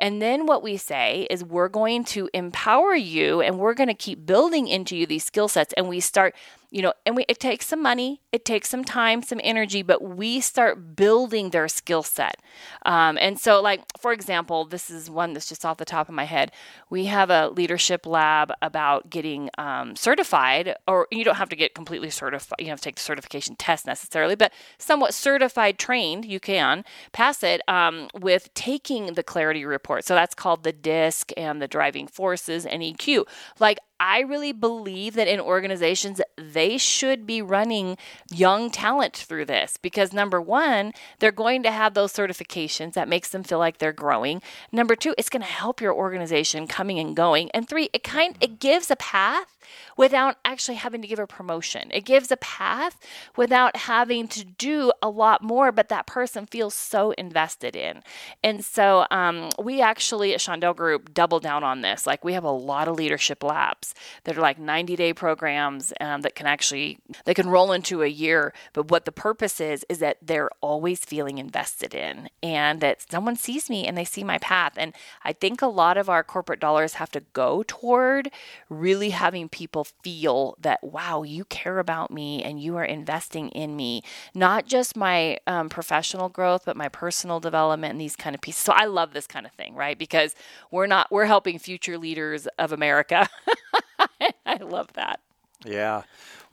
and 0.02 0.22
then 0.22 0.48
what 0.48 0.64
we 0.64 0.76
say 0.78 1.28
is 1.30 1.44
we're 1.44 1.70
going 1.70 2.04
to 2.06 2.28
empower 2.34 2.96
you 2.96 3.40
and 3.40 3.60
we're 3.60 3.76
going 3.76 3.88
to 3.88 3.94
keep 3.94 4.26
building 4.26 4.68
into 4.68 4.98
you 4.98 5.06
these 5.06 5.24
skill 5.24 5.48
sets 5.48 5.74
and 5.78 5.88
we 5.88 6.00
start 6.00 6.36
you 6.74 6.82
know, 6.82 6.94
and 7.06 7.18
we, 7.18 7.26
it 7.28 7.38
takes 7.38 7.68
some 7.68 7.82
money, 7.82 8.22
it 8.32 8.46
takes 8.46 8.70
some 8.70 8.86
time, 8.86 9.22
some 9.22 9.42
energy, 9.44 9.82
but 9.82 10.02
we 10.02 10.40
start 10.40 10.96
building 10.96 11.50
their 11.50 11.68
skill 11.68 12.02
set. 12.02 12.38
Um, 12.86 13.18
and 13.20 13.38
so, 13.38 13.62
like, 13.62 13.84
for 14.00 14.14
example, 14.14 14.64
this 14.64 14.90
is 14.90 15.10
one 15.10 15.34
that's 15.34 15.50
just 15.50 15.66
off 15.66 15.78
the 15.78 15.86
top 15.86 16.08
of 16.08 16.16
my 16.16 16.24
head. 16.24 16.50
We 16.90 17.06
have 17.06 17.30
a 17.30 17.50
leadership 17.50 18.06
lab 18.06 18.54
about 18.62 19.10
getting 19.10 19.50
um, 19.58 19.98
certified, 19.98 20.78
or 20.88 21.08
you 21.12 21.26
don't 21.26 21.36
have 21.36 21.50
to 21.50 21.58
get 21.58 21.76
completely 21.76 22.10
certified, 22.10 22.56
you 22.58 22.66
don't 22.68 22.72
have 22.72 22.80
to 22.80 22.86
take 22.86 22.96
the 22.96 23.02
certification 23.02 23.58
test 23.58 23.86
necessarily, 23.86 24.36
but 24.36 24.54
somewhat 24.78 25.14
certified 25.14 25.78
trained, 25.78 26.24
you 26.24 26.40
can 26.40 26.86
pass 27.12 27.44
it 27.44 27.62
um, 27.68 28.08
with 28.18 28.52
taking 28.54 29.08
the 29.16 29.24
clarity 29.24 29.66
report. 29.66 29.91
So 30.00 30.16
that's 30.16 30.36
called 30.36 30.64
the 30.64 30.72
DISC 30.72 31.34
and 31.36 31.62
the 31.62 31.68
driving 31.68 32.08
forces 32.08 32.66
and 32.66 32.82
EQ. 32.82 33.26
Like, 33.60 33.80
I 34.04 34.22
really 34.22 34.52
believe 34.52 35.14
that 35.14 35.28
in 35.28 35.40
organizations, 35.40 36.20
they 36.36 36.80
should 36.80 37.28
be 37.28 37.40
running 37.40 37.98
young 38.32 38.72
talent 38.72 39.16
through 39.16 39.46
this 39.46 39.78
because 39.78 40.12
number 40.12 40.42
one, 40.42 40.94
they're 41.20 41.32
going 41.32 41.62
to 41.62 41.72
have 41.72 41.94
those 41.94 42.12
certifications 42.12 42.94
that 42.94 43.08
makes 43.08 43.30
them 43.30 43.44
feel 43.44 43.60
like 43.60 43.78
they're 43.78 43.94
growing. 43.94 44.42
Number 44.72 44.96
two, 44.96 45.14
it's 45.20 45.30
going 45.30 45.44
to 45.44 45.48
help 45.48 45.80
your 45.80 45.94
organization 45.94 46.66
coming 46.66 46.98
and 46.98 47.16
going. 47.16 47.52
And 47.52 47.70
three, 47.70 47.92
it 47.94 48.04
kind 48.04 48.36
it 48.42 48.60
gives 48.60 48.90
a 48.90 48.96
path 48.96 49.60
without 49.98 50.38
actually 50.44 50.76
having 50.76 51.04
to 51.04 51.08
give 51.08 51.20
a 51.20 51.28
promotion. 51.28 51.90
It 51.94 52.04
gives 52.04 52.32
a 52.32 52.38
path 52.38 52.98
without 53.38 53.76
having 53.76 54.28
to 54.30 54.44
do 54.44 54.92
a 55.04 55.10
lot 55.10 55.44
more, 55.44 55.72
but 55.72 55.90
that 55.90 56.08
person 56.08 56.48
feels 56.48 56.74
so 56.74 57.12
invested 57.12 57.76
in. 57.76 58.02
And 58.44 58.66
so 58.66 59.06
um, 59.12 59.50
we 59.62 59.80
actually 59.80 60.34
at 60.34 60.40
Shondell 60.40 60.76
Group 60.76 61.14
double 61.14 61.40
down 61.40 61.64
on 61.64 61.82
this. 61.82 62.08
Like 62.08 62.26
we 62.26 62.34
have 62.34 62.44
a 62.44 62.52
lot 62.52 62.88
of 62.88 62.96
leadership 62.96 63.44
labs 63.44 63.91
that 64.24 64.38
are 64.38 64.42
like 64.42 64.60
90 64.60 64.96
day 64.96 65.14
programs 65.14 65.94
um, 66.00 66.22
that 66.22 66.36
can 66.36 66.48
actually 66.48 67.00
they 67.26 67.34
can 67.34 67.50
roll 67.50 67.72
into 67.72 68.02
a 68.02 68.08
year. 68.08 68.54
But 68.74 68.90
what 68.90 69.06
the 69.06 69.12
purpose 69.12 69.60
is 69.60 69.86
is 69.90 70.00
that 70.00 70.18
they're 70.22 70.50
always 70.62 71.00
feeling 71.06 71.38
invested 71.38 71.94
in, 71.94 72.30
and 72.44 72.82
that 72.82 73.06
someone 73.12 73.36
sees 73.36 73.70
me 73.70 73.88
and 73.88 73.98
they 73.98 74.06
see 74.06 74.24
my 74.24 74.38
path. 74.38 74.74
And 74.78 74.94
I 75.24 75.34
think 75.34 75.62
a 75.62 75.68
lot 75.68 75.98
of 75.98 76.10
our 76.10 76.24
corporate 76.24 76.60
dollars 76.60 76.94
have 76.94 77.12
to 77.12 77.22
go 77.34 77.64
toward 77.68 78.30
really 78.70 79.10
having 79.12 79.50
people 79.50 79.86
feel 80.04 80.56
that, 80.60 80.84
wow, 80.84 81.24
you 81.24 81.46
care 81.46 81.80
about 81.80 82.12
me 82.12 82.44
and 82.44 82.62
you 82.62 82.78
are 82.78 82.86
investing 82.86 83.50
in 83.50 83.76
me, 83.76 84.04
not 84.34 84.66
just 84.66 84.96
my 84.96 85.38
um, 85.48 85.70
professional 85.70 86.30
growth, 86.30 86.64
but 86.66 86.78
my 86.78 86.90
personal 86.90 87.40
development 87.40 87.92
and 87.92 88.02
these 88.02 88.16
kind 88.16 88.36
of 88.36 88.42
pieces. 88.42 88.64
So 88.64 88.74
I 88.74 88.86
love 88.86 89.14
this 89.14 89.28
kind 89.28 89.46
of 89.46 89.52
thing, 89.54 89.76
right? 89.76 89.98
Because 89.98 90.36
we're 90.72 90.88
not, 90.88 91.12
we're 91.12 91.26
helping 91.26 91.60
future 91.60 91.98
leaders 91.98 92.48
of 92.60 92.72
America. 92.72 93.30
I 94.46 94.58
love 94.58 94.92
that. 94.94 95.20
Yeah. 95.66 96.04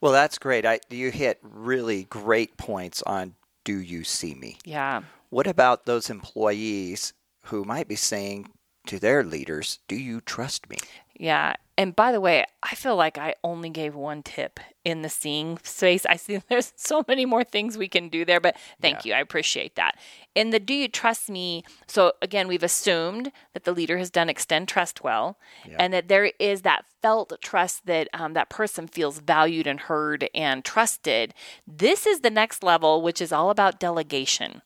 Well, 0.00 0.12
that's 0.12 0.38
great. 0.38 0.64
I, 0.66 0.80
you 0.90 1.10
hit 1.10 1.38
really 1.42 2.04
great 2.04 2.56
points 2.56 3.02
on 3.02 3.34
do 3.64 3.78
you 3.78 4.04
see 4.04 4.34
me? 4.34 4.58
Yeah. 4.64 5.02
What 5.30 5.46
about 5.46 5.84
those 5.84 6.10
employees 6.10 7.12
who 7.42 7.64
might 7.64 7.88
be 7.88 7.96
saying 7.96 8.48
to 8.88 8.98
their 8.98 9.22
leaders, 9.22 9.78
do 9.86 9.96
you 9.96 10.20
trust 10.20 10.68
me? 10.68 10.78
Yeah. 11.18 11.54
And 11.76 11.94
by 11.94 12.10
the 12.10 12.20
way, 12.20 12.44
I 12.62 12.74
feel 12.74 12.96
like 12.96 13.18
I 13.18 13.34
only 13.44 13.70
gave 13.70 13.94
one 13.94 14.22
tip 14.22 14.58
in 14.84 15.02
the 15.02 15.08
seeing 15.08 15.58
space. 15.62 16.06
I 16.06 16.16
see 16.16 16.40
there's 16.48 16.72
so 16.76 17.04
many 17.06 17.26
more 17.26 17.44
things 17.44 17.76
we 17.76 17.88
can 17.88 18.08
do 18.08 18.24
there, 18.24 18.40
but 18.40 18.56
thank 18.80 19.04
yeah. 19.04 19.10
you. 19.10 19.14
I 19.14 19.20
appreciate 19.20 19.76
that. 19.76 19.96
In 20.34 20.50
the 20.50 20.58
do 20.58 20.74
you 20.74 20.88
trust 20.88 21.28
me? 21.28 21.64
So 21.86 22.12
again, 22.22 22.48
we've 22.48 22.62
assumed 22.62 23.30
that 23.52 23.64
the 23.64 23.72
leader 23.72 23.98
has 23.98 24.10
done 24.10 24.28
extend 24.28 24.68
trust 24.68 25.04
well, 25.04 25.38
yeah. 25.68 25.76
and 25.78 25.92
that 25.92 26.08
there 26.08 26.32
is 26.38 26.62
that 26.62 26.84
felt 27.02 27.32
trust 27.42 27.86
that 27.86 28.08
um, 28.12 28.32
that 28.32 28.48
person 28.48 28.88
feels 28.88 29.20
valued 29.20 29.66
and 29.66 29.80
heard 29.80 30.28
and 30.34 30.64
trusted. 30.64 31.34
This 31.66 32.06
is 32.06 32.20
the 32.20 32.30
next 32.30 32.62
level, 32.62 33.02
which 33.02 33.20
is 33.20 33.32
all 33.32 33.50
about 33.50 33.78
delegation. 33.78 34.62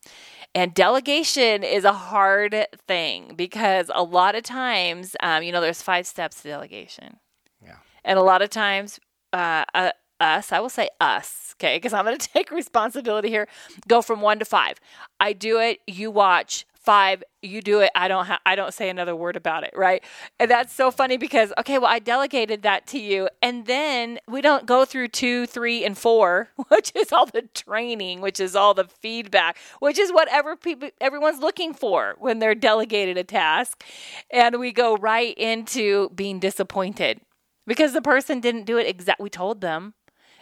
And 0.54 0.74
delegation 0.74 1.62
is 1.62 1.84
a 1.84 1.92
hard 1.92 2.66
thing 2.86 3.34
because 3.36 3.90
a 3.94 4.02
lot 4.02 4.34
of 4.34 4.42
times, 4.42 5.16
um, 5.20 5.42
you 5.42 5.50
know, 5.50 5.60
there's 5.60 5.80
five 5.80 6.06
steps 6.06 6.42
to 6.42 6.48
delegation. 6.48 7.18
Yeah. 7.64 7.76
And 8.04 8.18
a 8.18 8.22
lot 8.22 8.42
of 8.42 8.50
times, 8.50 9.00
uh, 9.32 9.64
uh, 9.74 9.92
us, 10.20 10.52
I 10.52 10.60
will 10.60 10.68
say 10.68 10.90
us, 11.00 11.54
okay, 11.56 11.76
because 11.76 11.92
I'm 11.92 12.04
going 12.04 12.18
to 12.18 12.28
take 12.28 12.50
responsibility 12.50 13.28
here, 13.28 13.48
go 13.88 14.02
from 14.02 14.20
one 14.20 14.38
to 14.38 14.44
five. 14.44 14.78
I 15.18 15.32
do 15.32 15.58
it, 15.58 15.80
you 15.86 16.10
watch, 16.10 16.66
five 16.82 17.22
you 17.42 17.60
do 17.60 17.80
it 17.80 17.90
i 17.94 18.08
don't 18.08 18.26
ha- 18.26 18.40
i 18.44 18.54
don't 18.54 18.74
say 18.74 18.88
another 18.88 19.14
word 19.14 19.36
about 19.36 19.64
it 19.64 19.72
right? 19.74 20.02
And 20.38 20.50
that's 20.50 20.72
so 20.72 20.90
funny 20.90 21.16
because 21.16 21.52
okay 21.58 21.78
well 21.78 21.90
i 21.90 21.98
delegated 21.98 22.62
that 22.62 22.86
to 22.88 22.98
you 22.98 23.28
and 23.40 23.66
then 23.66 24.18
we 24.28 24.40
don't 24.40 24.66
go 24.66 24.84
through 24.84 25.08
two 25.08 25.46
three 25.46 25.84
and 25.84 25.96
four 25.96 26.48
which 26.68 26.92
is 26.94 27.12
all 27.12 27.26
the 27.26 27.42
training 27.54 28.20
which 28.20 28.40
is 28.40 28.56
all 28.56 28.74
the 28.74 28.84
feedback 28.84 29.58
which 29.80 29.98
is 29.98 30.12
whatever 30.12 30.56
people 30.56 30.90
everyone's 31.00 31.40
looking 31.40 31.72
for 31.72 32.14
when 32.18 32.38
they're 32.38 32.54
delegated 32.54 33.16
a 33.16 33.24
task 33.24 33.84
and 34.30 34.58
we 34.58 34.72
go 34.72 34.96
right 34.96 35.36
into 35.38 36.10
being 36.10 36.38
disappointed 36.38 37.20
because 37.66 37.92
the 37.92 38.02
person 38.02 38.40
didn't 38.40 38.64
do 38.64 38.78
it 38.78 38.86
exactly 38.86 39.24
we 39.24 39.30
told 39.30 39.60
them 39.60 39.94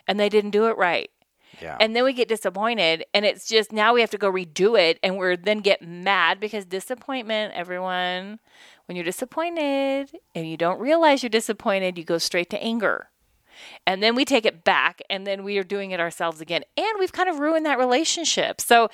and 0.06 0.18
they 0.18 0.28
didn't 0.28 0.50
do 0.50 0.66
it 0.66 0.76
right 0.76 1.10
yeah. 1.60 1.76
And 1.80 1.94
then 1.94 2.04
we 2.04 2.12
get 2.12 2.28
disappointed 2.28 3.04
and 3.14 3.24
it's 3.24 3.46
just 3.46 3.72
now 3.72 3.94
we 3.94 4.00
have 4.00 4.10
to 4.10 4.18
go 4.18 4.30
redo 4.30 4.78
it 4.78 4.98
and 5.02 5.16
we're 5.16 5.36
then 5.36 5.60
get 5.60 5.82
mad 5.82 6.40
because 6.40 6.64
disappointment, 6.64 7.52
everyone, 7.54 8.40
when 8.86 8.96
you're 8.96 9.04
disappointed 9.04 10.10
and 10.34 10.48
you 10.48 10.56
don't 10.56 10.80
realize 10.80 11.22
you're 11.22 11.30
disappointed, 11.30 11.98
you 11.98 12.04
go 12.04 12.18
straight 12.18 12.50
to 12.50 12.62
anger 12.62 13.08
and 13.86 14.02
then 14.02 14.14
we 14.14 14.24
take 14.24 14.44
it 14.44 14.64
back 14.64 15.00
and 15.08 15.26
then 15.26 15.44
we 15.44 15.58
are 15.58 15.64
doing 15.64 15.90
it 15.90 16.00
ourselves 16.00 16.40
again 16.40 16.62
and 16.76 16.88
we've 16.98 17.12
kind 17.12 17.28
of 17.28 17.38
ruined 17.38 17.66
that 17.66 17.78
relationship 17.78 18.60
so 18.60 18.88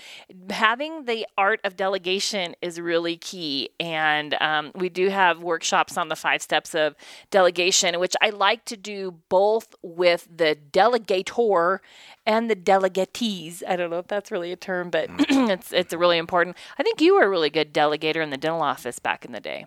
having 0.50 1.04
the 1.04 1.26
art 1.36 1.60
of 1.64 1.76
delegation 1.76 2.54
is 2.62 2.80
really 2.80 3.16
key 3.16 3.70
and 3.80 4.34
um, 4.40 4.72
we 4.74 4.88
do 4.88 5.08
have 5.08 5.42
workshops 5.42 5.96
on 5.96 6.08
the 6.08 6.16
five 6.16 6.42
steps 6.42 6.74
of 6.74 6.94
delegation 7.30 7.98
which 7.98 8.14
i 8.20 8.30
like 8.30 8.64
to 8.64 8.76
do 8.76 9.14
both 9.28 9.74
with 9.82 10.28
the 10.34 10.56
delegator 10.72 11.80
and 12.26 12.50
the 12.50 12.56
delegatees. 12.56 13.62
I 13.66 13.76
don't 13.76 13.90
know 13.90 14.00
if 14.00 14.08
that's 14.08 14.30
really 14.30 14.52
a 14.52 14.56
term, 14.56 14.90
but 14.90 15.08
mm. 15.08 15.50
it's 15.50 15.72
it's 15.72 15.94
really 15.94 16.18
important. 16.18 16.56
I 16.78 16.82
think 16.82 17.00
you 17.00 17.14
were 17.14 17.24
a 17.24 17.28
really 17.28 17.50
good 17.50 17.72
delegator 17.72 18.22
in 18.22 18.30
the 18.30 18.36
dental 18.36 18.62
office 18.62 18.98
back 18.98 19.24
in 19.24 19.32
the 19.32 19.40
day. 19.40 19.66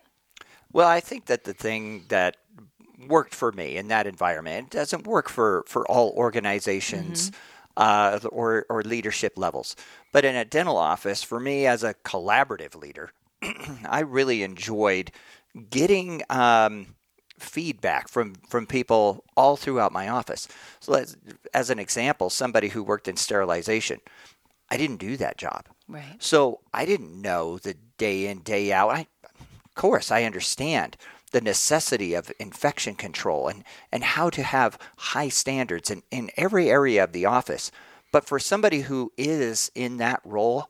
Well, 0.71 0.87
I 0.87 0.99
think 0.99 1.25
that 1.25 1.45
the 1.45 1.53
thing 1.53 2.05
that 2.09 2.37
worked 3.07 3.33
for 3.33 3.51
me 3.51 3.77
in 3.77 3.87
that 3.89 4.07
environment. 4.07 4.67
It 4.67 4.77
doesn't 4.77 5.07
work 5.07 5.29
for, 5.29 5.63
for 5.67 5.89
all 5.89 6.11
organizations 6.15 7.31
mm-hmm. 7.31 8.25
uh, 8.25 8.29
or, 8.29 8.65
or 8.69 8.83
leadership 8.83 9.33
levels. 9.37 9.75
But 10.11 10.25
in 10.25 10.35
a 10.35 10.45
dental 10.45 10.77
office, 10.77 11.23
for 11.23 11.39
me 11.39 11.65
as 11.65 11.83
a 11.83 11.93
collaborative 11.93 12.75
leader, 12.75 13.11
I 13.87 14.01
really 14.01 14.43
enjoyed 14.43 15.11
getting 15.69 16.23
um, 16.29 16.95
feedback 17.39 18.09
from, 18.09 18.35
from 18.49 18.67
people 18.67 19.23
all 19.35 19.55
throughout 19.55 19.91
my 19.91 20.09
office. 20.09 20.47
So, 20.79 20.93
as, 20.93 21.17
as 21.53 21.69
an 21.69 21.79
example, 21.79 22.29
somebody 22.29 22.69
who 22.69 22.83
worked 22.83 23.07
in 23.07 23.15
sterilization, 23.15 24.01
I 24.69 24.77
didn't 24.77 24.97
do 24.97 25.17
that 25.17 25.37
job. 25.37 25.65
Right. 25.87 26.15
So 26.19 26.59
I 26.73 26.85
didn't 26.85 27.19
know 27.19 27.57
the 27.57 27.75
day 27.97 28.27
in, 28.27 28.39
day 28.39 28.71
out. 28.71 28.91
I, 28.91 29.07
of 29.23 29.75
course, 29.75 30.11
I 30.11 30.23
understand 30.23 30.95
the 31.29 31.41
necessity 31.41 32.13
of 32.13 32.31
infection 32.39 32.95
control 32.95 33.47
and, 33.47 33.63
and 33.91 34.03
how 34.03 34.29
to 34.29 34.43
have 34.43 34.79
high 34.97 35.29
standards 35.29 35.89
in, 35.89 36.03
in 36.11 36.29
every 36.37 36.69
area 36.69 37.03
of 37.03 37.11
the 37.11 37.25
office. 37.25 37.71
But 38.11 38.25
for 38.25 38.39
somebody 38.39 38.81
who 38.81 39.11
is 39.17 39.71
in 39.75 39.97
that 39.97 40.21
role, 40.23 40.69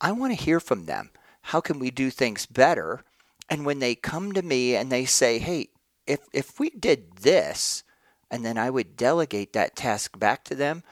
I 0.00 0.12
want 0.12 0.36
to 0.36 0.44
hear 0.44 0.60
from 0.60 0.86
them. 0.86 1.10
How 1.42 1.60
can 1.60 1.78
we 1.78 1.90
do 1.90 2.10
things 2.10 2.46
better? 2.46 3.02
And 3.48 3.66
when 3.66 3.80
they 3.80 3.94
come 3.94 4.32
to 4.32 4.42
me 4.42 4.76
and 4.76 4.90
they 4.90 5.04
say, 5.04 5.38
hey, 5.38 5.68
if, 6.06 6.20
if 6.32 6.58
we 6.60 6.70
did 6.70 7.16
this, 7.18 7.82
and 8.30 8.44
then 8.44 8.56
I 8.56 8.70
would 8.70 8.96
delegate 8.96 9.52
that 9.52 9.74
task 9.74 10.18
back 10.18 10.44
to 10.44 10.54
them, 10.54 10.84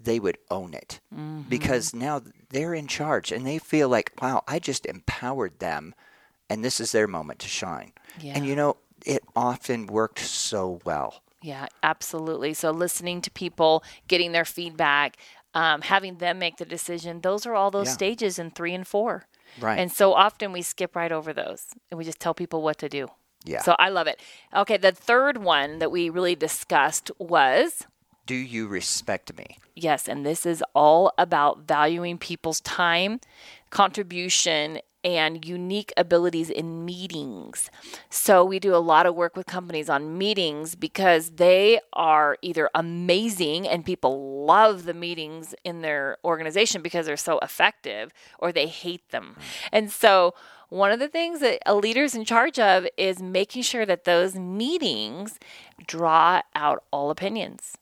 they 0.00 0.18
would 0.18 0.38
own 0.50 0.74
it 0.74 1.00
mm-hmm. 1.14 1.42
because 1.48 1.94
now 1.94 2.22
they're 2.50 2.74
in 2.74 2.86
charge 2.86 3.32
and 3.32 3.46
they 3.46 3.58
feel 3.58 3.88
like, 3.88 4.12
wow, 4.20 4.42
I 4.46 4.58
just 4.58 4.86
empowered 4.86 5.58
them 5.58 5.94
and 6.50 6.64
this 6.64 6.80
is 6.80 6.92
their 6.92 7.06
moment 7.06 7.38
to 7.40 7.48
shine. 7.48 7.92
Yeah. 8.20 8.34
And 8.36 8.46
you 8.46 8.56
know, 8.56 8.76
it 9.04 9.22
often 9.34 9.86
worked 9.86 10.20
so 10.20 10.80
well. 10.84 11.22
Yeah, 11.42 11.66
absolutely. 11.82 12.54
So 12.54 12.70
listening 12.70 13.20
to 13.22 13.30
people, 13.30 13.84
getting 14.08 14.32
their 14.32 14.46
feedback, 14.46 15.18
um, 15.52 15.82
having 15.82 16.16
them 16.16 16.38
make 16.38 16.56
the 16.56 16.64
decision, 16.64 17.20
those 17.20 17.44
are 17.44 17.54
all 17.54 17.70
those 17.70 17.88
yeah. 17.88 17.92
stages 17.92 18.38
in 18.38 18.50
three 18.50 18.74
and 18.74 18.86
four. 18.86 19.26
Right. 19.60 19.78
And 19.78 19.92
so 19.92 20.14
often 20.14 20.52
we 20.52 20.62
skip 20.62 20.96
right 20.96 21.12
over 21.12 21.32
those 21.32 21.66
and 21.90 21.98
we 21.98 22.04
just 22.04 22.18
tell 22.18 22.34
people 22.34 22.62
what 22.62 22.78
to 22.78 22.88
do. 22.88 23.08
Yeah. 23.44 23.60
So 23.60 23.76
I 23.78 23.90
love 23.90 24.06
it. 24.06 24.20
Okay, 24.54 24.78
the 24.78 24.92
third 24.92 25.38
one 25.38 25.78
that 25.80 25.90
we 25.90 26.08
really 26.08 26.34
discussed 26.34 27.10
was 27.18 27.86
Do 28.26 28.34
you 28.34 28.66
respect 28.66 29.36
me? 29.36 29.58
Yes, 29.76 30.08
and 30.08 30.24
this 30.24 30.46
is 30.46 30.64
all 30.74 31.12
about 31.18 31.66
valuing 31.66 32.16
people's 32.16 32.60
time, 32.62 33.20
contribution, 33.68 34.78
and 35.04 35.44
unique 35.44 35.92
abilities 35.96 36.50
in 36.50 36.84
meetings. 36.84 37.70
So, 38.08 38.44
we 38.44 38.58
do 38.58 38.74
a 38.74 38.78
lot 38.78 39.06
of 39.06 39.14
work 39.14 39.36
with 39.36 39.46
companies 39.46 39.88
on 39.88 40.16
meetings 40.16 40.74
because 40.74 41.32
they 41.32 41.80
are 41.92 42.38
either 42.42 42.70
amazing 42.74 43.68
and 43.68 43.84
people 43.84 44.44
love 44.46 44.84
the 44.84 44.94
meetings 44.94 45.54
in 45.64 45.82
their 45.82 46.16
organization 46.24 46.82
because 46.82 47.06
they're 47.06 47.16
so 47.16 47.38
effective, 47.40 48.12
or 48.38 48.50
they 48.50 48.66
hate 48.66 49.10
them. 49.10 49.36
Mm. 49.36 49.42
And 49.72 49.92
so, 49.92 50.34
one 50.70 50.90
of 50.90 50.98
the 50.98 51.08
things 51.08 51.40
that 51.40 51.60
a 51.66 51.74
leader's 51.74 52.14
in 52.14 52.24
charge 52.24 52.58
of 52.58 52.86
is 52.96 53.22
making 53.22 53.62
sure 53.62 53.86
that 53.86 54.04
those 54.04 54.34
meetings 54.34 55.38
draw 55.86 56.40
out 56.54 56.82
all 56.90 57.10
opinions 57.10 57.76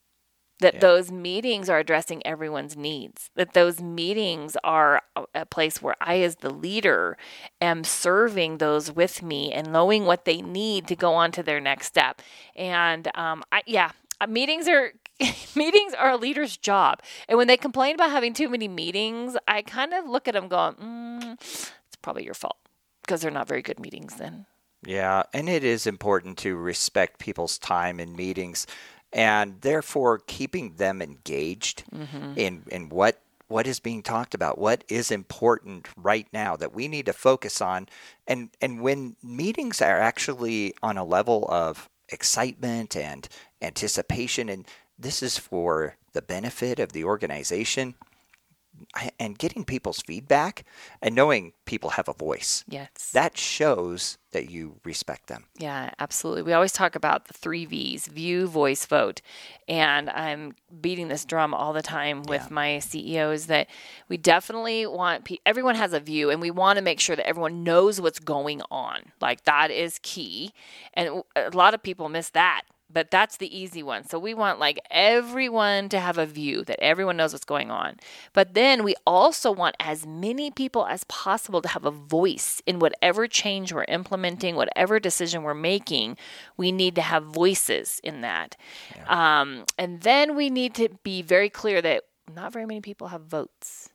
that 0.62 0.75
Yeah. 0.75 0.81
those 0.81 1.12
meetings 1.12 1.69
are 1.69 1.78
addressing 1.78 2.26
everyone's 2.26 2.76
needs, 2.76 3.31
that 3.37 3.52
those 3.52 3.81
meetings 3.81 4.57
are 4.64 5.02
a- 5.35 5.45
place 5.47 5.83
where 5.83 5.97
I, 6.00 6.21
as 6.23 6.37
the 6.37 6.50
leader, 6.50 7.16
am 7.61 7.85
serving 7.85 8.59
those 8.59 8.90
with 8.90 9.23
me 9.23 9.52
and 9.52 9.71
knowing 9.73 10.07
what 10.07 10.25
they 10.25 10.40
need 10.40 10.87
to 10.88 10.97
go 10.97 11.14
on 11.14 11.31
to 11.33 11.42
their 11.42 11.61
next 11.61 11.87
step. 11.87 12.23
And 12.57 13.09
um, 13.14 13.45
I, 13.52 13.62
yeah, 13.66 13.90
uh, 14.21 14.26
meetings 14.26 14.66
are. 14.69 14.92
meetings 15.54 15.95
are 15.95 16.11
a 16.11 16.16
leader's 16.16 16.57
job. 16.57 17.00
And 17.28 17.38
when 17.38 17.47
they 17.47 17.57
complain 17.57 17.95
about 17.95 18.11
having 18.11 18.35
too 18.35 18.49
many 18.49 18.66
meetings, 18.66 19.37
I 19.47 19.62
kind 19.62 19.92
of 19.92 20.09
look 20.09 20.26
at 20.26 20.35
them 20.35 20.49
going, 20.49 20.75
mm, 20.75 21.33
it's 21.40 21.97
probably 22.00 22.25
your 22.25 22.35
fault 22.35 22.57
because 23.02 23.21
they're 23.21 23.31
not 23.31 23.47
very 23.47 23.62
good 23.62 23.78
meetings 23.78 24.16
then. 24.16 24.47
Yeah, 24.85 25.23
and 25.33 25.49
it 25.49 25.62
is 25.62 25.87
important 25.87 26.38
to 26.38 26.57
respect 26.57 27.21
people's 27.21 27.57
time 27.57 28.00
in 28.00 28.16
meetings 28.16 28.66
and 29.12 29.61
therefore 29.61 30.21
keeping 30.26 30.75
them 30.76 31.02
engaged 31.02 31.85
mm-hmm. 31.95 32.33
in, 32.37 32.62
in 32.71 32.88
what 32.88 33.21
what 33.49 33.66
is 33.66 33.81
being 33.81 34.02
talked 34.02 34.35
about, 34.35 34.57
what 34.57 34.83
is 34.88 35.11
important 35.11 35.87
right 35.95 36.26
now 36.33 36.57
that 36.57 36.75
we 36.75 36.88
need 36.88 37.04
to 37.04 37.12
focus 37.12 37.61
on. 37.61 37.87
And 38.26 38.49
and 38.62 38.81
when 38.81 39.16
meetings 39.23 39.83
are 39.83 40.00
actually 40.00 40.75
on 40.83 40.97
a 40.97 41.04
level 41.04 41.47
of 41.50 41.88
excitement 42.09 42.97
and 42.97 43.28
anticipation 43.61 44.49
and 44.49 44.66
this 44.99 45.23
is 45.23 45.38
for 45.38 45.97
the 46.12 46.23
benefit 46.23 46.78
of 46.78 46.92
the 46.92 47.04
organization 47.04 47.95
and 49.19 49.38
getting 49.38 49.64
people's 49.64 50.00
feedback 50.00 50.64
and 51.00 51.14
knowing 51.14 51.52
people 51.67 51.91
have 51.91 52.09
a 52.09 52.12
voice 52.12 52.64
Yes. 52.69 52.88
that 53.12 53.37
shows 53.38 54.19
that 54.33 54.50
you 54.50 54.81
respect 54.85 55.26
them. 55.26 55.45
Yeah, 55.59 55.91
absolutely. 55.99 56.43
We 56.43 56.52
always 56.52 56.73
talk 56.73 56.95
about 56.95 57.26
the 57.26 57.35
three 57.35 57.64
V's 57.67 58.07
view, 58.07 58.47
voice, 58.47 58.87
vote. 58.87 59.21
And 59.69 60.09
I'm 60.11 60.55
beating 60.81 61.09
this 61.09 61.25
drum 61.25 61.52
all 61.55 61.73
the 61.73 61.83
time 61.83 62.23
with 62.23 62.43
Yeah. 62.43 62.49
my 62.55 62.79
CEOs 62.79 63.47
that 63.47 63.69
we 64.09 64.17
definitely 64.17 64.87
want 64.87 65.25
pe- 65.26 65.37
everyone 65.45 65.75
has 65.75 65.93
a 65.93 66.00
view 66.00 66.31
and 66.31 66.41
we 66.41 66.50
want 66.50 66.76
to 66.79 66.83
make 66.83 66.99
sure 67.00 67.14
that 67.17 67.26
everyone 67.26 67.62
knows 67.62 68.00
what's 68.00 68.19
going 68.19 68.62
on. 68.71 69.12
Like 69.21 69.45
that 69.45 69.71
is 69.71 69.99
key. 70.02 70.52
And 70.95 71.23
a 71.37 71.50
lot 71.50 71.75
of 71.75 71.83
people 71.83 72.09
miss 72.09 72.31
that. 72.31 72.62
But 72.92 73.11
that's 73.11 73.38
the 73.38 73.56
easy 73.56 73.82
one. 73.82 74.04
So 74.04 74.18
we 74.18 74.34
want 74.34 74.58
like 74.58 74.78
everyone 74.90 75.88
to 75.90 75.99
have 75.99 76.18
a 76.18 76.26
view 76.26 76.64
that 76.64 76.82
everyone 76.82 77.16
knows 77.16 77.32
what's 77.32 77.44
going 77.44 77.70
on. 77.70 77.96
But 78.32 78.54
then 78.54 78.84
we 78.84 78.94
also 79.06 79.50
want 79.50 79.76
as 79.80 80.06
many 80.06 80.50
people 80.50 80.87
as 80.87 81.04
possible 81.04 81.62
to 81.62 81.68
have 81.68 81.84
a 81.84 81.90
voice 81.90 82.61
in 82.66 82.78
whatever 82.78 83.26
change 83.26 83.72
we're 83.72 83.84
implementing, 83.88 84.56
whatever 84.56 85.00
decision 85.00 85.42
we're 85.42 85.54
making. 85.54 86.16
We 86.56 86.72
need 86.72 86.94
to 86.96 87.02
have 87.02 87.25
voices 87.25 88.00
in 88.04 88.20
that. 88.20 88.56
Um, 89.06 89.64
and 89.78 90.02
then 90.02 90.37
we 90.37 90.50
need 90.50 90.75
to 90.75 90.88
be 91.02 91.22
very 91.22 91.49
clear 91.49 91.80
that 91.82 92.04
not 92.34 92.52
very 92.52 92.66
many 92.66 92.80
people 92.80 93.08
have 93.08 93.22
votes. 93.22 93.88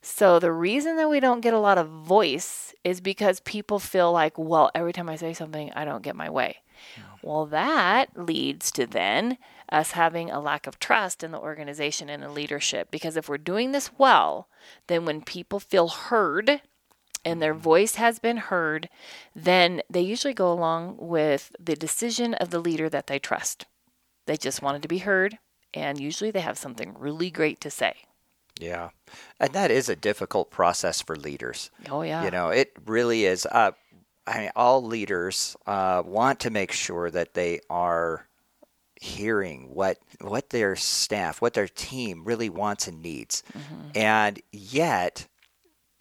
So 0.00 0.38
the 0.38 0.52
reason 0.52 0.96
that 0.96 1.10
we 1.10 1.20
don't 1.20 1.40
get 1.40 1.54
a 1.54 1.58
lot 1.58 1.78
of 1.78 1.88
voice 1.88 2.74
is 2.84 3.00
because 3.00 3.40
people 3.40 3.78
feel 3.78 4.10
like, 4.12 4.38
well, 4.38 4.70
every 4.74 4.92
time 4.92 5.08
I 5.08 5.16
say 5.16 5.34
something, 5.34 5.70
I 5.74 5.84
don't 5.84 6.02
get 6.02 6.16
my 6.16 6.30
way. 6.30 6.56
Well, 7.28 7.44
that 7.44 8.16
leads 8.16 8.70
to 8.70 8.86
then 8.86 9.36
us 9.70 9.90
having 9.90 10.30
a 10.30 10.40
lack 10.40 10.66
of 10.66 10.78
trust 10.78 11.22
in 11.22 11.30
the 11.30 11.38
organization 11.38 12.08
and 12.08 12.22
the 12.22 12.30
leadership. 12.30 12.90
Because 12.90 13.18
if 13.18 13.28
we're 13.28 13.36
doing 13.36 13.72
this 13.72 13.90
well, 13.98 14.48
then 14.86 15.04
when 15.04 15.20
people 15.20 15.60
feel 15.60 15.88
heard 15.88 16.62
and 17.26 17.42
their 17.42 17.52
voice 17.52 17.96
has 17.96 18.18
been 18.18 18.38
heard, 18.38 18.88
then 19.36 19.82
they 19.90 20.00
usually 20.00 20.32
go 20.32 20.50
along 20.50 20.96
with 20.98 21.54
the 21.60 21.76
decision 21.76 22.32
of 22.32 22.48
the 22.48 22.60
leader 22.60 22.88
that 22.88 23.08
they 23.08 23.18
trust. 23.18 23.66
They 24.24 24.38
just 24.38 24.62
wanted 24.62 24.80
to 24.80 24.88
be 24.88 24.98
heard, 24.98 25.36
and 25.74 26.00
usually 26.00 26.30
they 26.30 26.40
have 26.40 26.56
something 26.56 26.94
really 26.98 27.30
great 27.30 27.60
to 27.60 27.70
say. 27.70 27.92
Yeah. 28.58 28.88
And 29.38 29.52
that 29.52 29.70
is 29.70 29.90
a 29.90 29.96
difficult 29.96 30.50
process 30.50 31.02
for 31.02 31.14
leaders. 31.14 31.70
Oh, 31.90 32.00
yeah. 32.00 32.24
You 32.24 32.30
know, 32.30 32.48
it 32.48 32.72
really 32.86 33.26
is. 33.26 33.44
Uh, 33.44 33.72
I 34.28 34.38
mean, 34.40 34.50
all 34.54 34.84
leaders 34.84 35.56
uh, 35.66 36.02
want 36.04 36.40
to 36.40 36.50
make 36.50 36.72
sure 36.72 37.10
that 37.10 37.34
they 37.34 37.60
are 37.70 38.26
hearing 39.00 39.72
what 39.72 39.98
what 40.20 40.50
their 40.50 40.76
staff, 40.76 41.40
what 41.40 41.54
their 41.54 41.68
team 41.68 42.24
really 42.24 42.50
wants 42.50 42.88
and 42.88 43.00
needs, 43.00 43.42
and 43.94 44.40
yet 44.52 45.26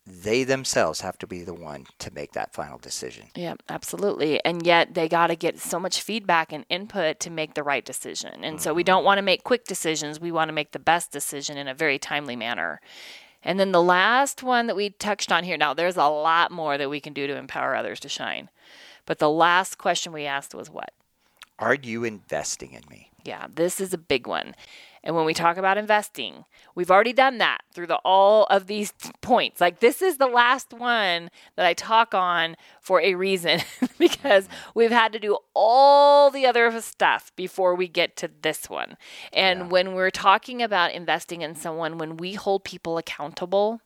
they 0.08 0.46
themselves 0.46 1.02
have 1.02 1.18
to 1.18 1.28
be 1.28 1.44
the 1.44 1.54
one 1.54 1.86
to 2.00 2.14
make 2.14 2.32
that 2.32 2.54
final 2.54 2.78
decision. 2.78 3.28
Yeah, 3.36 3.56
absolutely. 3.68 4.44
And 4.46 4.66
yet 4.66 4.94
they 4.94 5.10
got 5.10 5.28
to 5.28 5.36
get 5.36 5.60
so 5.60 5.80
much 5.80 6.02
feedback 6.02 6.54
and 6.54 6.66
input 6.70 7.20
to 7.22 7.30
make 7.30 7.56
the 7.56 7.64
right 7.64 7.84
decision. 7.84 8.44
And 8.44 8.62
so 8.62 8.74
we 8.74 8.84
don't 8.84 9.04
want 9.04 9.18
to 9.18 9.22
make 9.22 9.44
quick 9.44 9.66
decisions. 9.66 10.20
We 10.20 10.32
want 10.32 10.48
to 10.48 10.54
make 10.54 10.72
the 10.72 10.80
best 10.80 11.12
decision 11.12 11.58
in 11.58 11.68
a 11.68 11.74
very 11.74 12.00
timely 12.00 12.38
manner. 12.38 12.80
And 13.44 13.60
then 13.60 13.72
the 13.72 13.82
last 13.82 14.44
one 14.44 14.68
that 14.68 14.76
we 14.76 14.90
touched 14.90 15.32
on 15.32 15.44
here 15.44 15.58
now, 15.58 15.74
there's 15.74 15.98
a 15.98 16.08
lot 16.08 16.52
more 16.52 16.78
that 16.78 16.90
we 16.90 17.00
can 17.00 17.14
do 17.14 17.28
to 17.28 17.36
empower 17.36 17.76
others 17.76 18.00
to 18.02 18.10
shine. 18.10 18.50
But 19.06 19.20
the 19.20 19.30
last 19.30 19.78
question 19.78 20.12
we 20.12 20.26
asked 20.26 20.54
was 20.54 20.70
what? 20.70 20.92
Are 21.60 21.76
you 21.76 22.04
investing 22.04 22.74
in 22.74 22.84
me? 22.90 23.12
Yeah, 23.24 23.48
this 23.54 23.80
is 23.80 23.94
a 23.94 23.98
big 23.98 24.28
one. 24.28 24.56
And 25.08 25.16
when 25.16 25.24
we 25.24 25.34
talk 25.34 25.56
about 25.56 25.78
investing, 25.78 26.44
we've 26.76 26.92
already 26.92 27.14
done 27.14 27.38
that 27.38 27.62
through 27.74 27.88
the 27.88 27.96
all 28.04 28.44
of 28.48 28.68
these 28.68 28.92
points. 29.22 29.62
Like 29.62 29.80
this 29.80 30.02
is 30.02 30.18
the 30.18 30.28
last 30.28 30.74
one 30.74 31.32
that 31.56 31.66
I 31.66 31.74
talk 31.74 32.14
on 32.14 32.58
for 32.82 33.00
a 33.00 33.16
reason 33.16 33.62
because 33.98 34.50
we've 34.76 34.92
had 34.92 35.14
to 35.14 35.20
do 35.20 35.38
all 35.54 36.30
the 36.30 36.46
other 36.46 36.70
stuff 36.82 37.32
before 37.38 37.74
we 37.74 37.88
get 37.88 38.18
to 38.18 38.30
this 38.42 38.70
one. 38.70 38.98
And 39.32 39.72
when 39.72 39.94
we're 39.94 40.12
talking 40.12 40.62
about 40.62 40.92
investing 40.92 41.42
in 41.42 41.56
someone, 41.56 41.98
when 41.98 42.18
we 42.18 42.34
hold 42.34 42.66
people 42.66 42.98
accountable, 42.98 43.80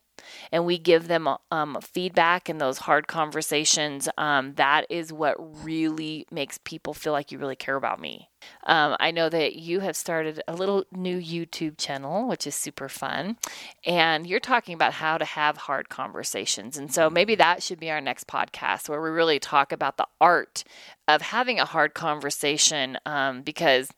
and 0.52 0.66
we 0.66 0.78
give 0.78 1.08
them 1.08 1.28
um, 1.52 1.78
feedback 1.82 2.50
in 2.50 2.58
those 2.58 2.80
hard 2.80 3.08
conversations, 3.08 4.10
um, 4.18 4.54
that 4.56 4.86
is 4.90 5.14
what 5.14 5.36
really 5.64 6.26
makes 6.32 6.58
people 6.64 6.94
feel 6.94 7.14
like 7.14 7.32
you 7.32 7.38
really 7.38 7.56
care 7.56 7.76
about 7.76 8.00
me. 8.00 8.30
Um, 8.64 8.96
I 9.00 9.12
know 9.12 9.30
that 9.30 9.56
you 9.56 9.82
have 9.82 9.96
started 9.96 10.42
a 10.48 10.54
little 10.54 10.84
new 10.92 11.20
YouTube 11.20 11.78
channel, 11.78 12.28
which 12.28 12.48
is 12.48 12.56
super 12.56 12.90
fun, 12.90 13.38
and 13.86 14.26
you're 14.26 14.40
talking 14.40 14.74
about 14.74 14.94
how 14.94 15.18
to 15.18 15.26
have 15.26 15.58
hard 15.58 15.90
conversations. 15.90 16.78
And 16.78 16.94
so 16.94 17.10
maybe 17.10 17.36
that 17.36 17.64
should 17.64 17.80
be 17.80 17.92
our 17.92 18.02
next 18.02 18.28
podcast 18.28 18.90
where 18.90 19.02
we 19.02 19.10
really 19.10 19.40
talk 19.40 19.72
about 19.72 19.98
the 19.98 20.08
art 20.20 20.64
of 21.08 21.22
having 21.22 21.60
a 21.60 21.66
hard 21.66 21.94
conversation 21.94 22.98
um, 23.06 23.42
because 23.42 23.92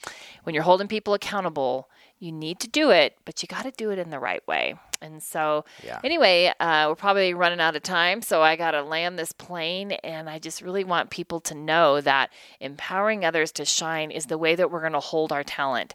when 0.44 0.54
you're 0.54 0.64
holding 0.64 0.88
people 0.88 1.14
accountable, 1.14 1.90
you 2.20 2.32
need 2.32 2.60
to 2.62 2.68
do 2.68 2.90
it, 2.90 3.18
but 3.26 3.42
you 3.42 3.48
got 3.48 3.64
to 3.64 3.72
do 3.72 3.92
it 3.92 4.00
in 4.00 4.10
the 4.10 4.20
right 4.20 4.46
way. 4.48 4.76
And 5.04 5.22
so, 5.22 5.66
Yeah. 5.84 6.00
anyway, 6.04 6.54
uh, 6.60 6.86
we're 6.90 6.96
probably 6.96 7.34
running 7.34 7.60
out 7.60 7.76
of 7.76 7.84
time. 7.84 8.22
So, 8.22 8.42
I 8.42 8.56
got 8.56 8.72
to 8.72 8.82
land 8.82 9.20
this 9.20 9.32
plane. 9.32 9.92
And 10.04 10.30
I 10.30 10.40
just 10.40 10.62
really 10.62 10.84
want 10.84 11.10
people 11.12 11.40
to 11.42 11.54
know 11.54 12.02
that 12.02 12.32
empowering 12.60 13.24
others 13.26 13.52
to 13.54 13.66
shine 13.66 14.10
is 14.10 14.26
the 14.28 14.38
way 14.38 14.56
that 14.56 14.72
we're 14.72 14.80
going 14.82 14.94
to 14.94 15.00
hold 15.00 15.32
our 15.32 15.44
talent. 15.44 15.94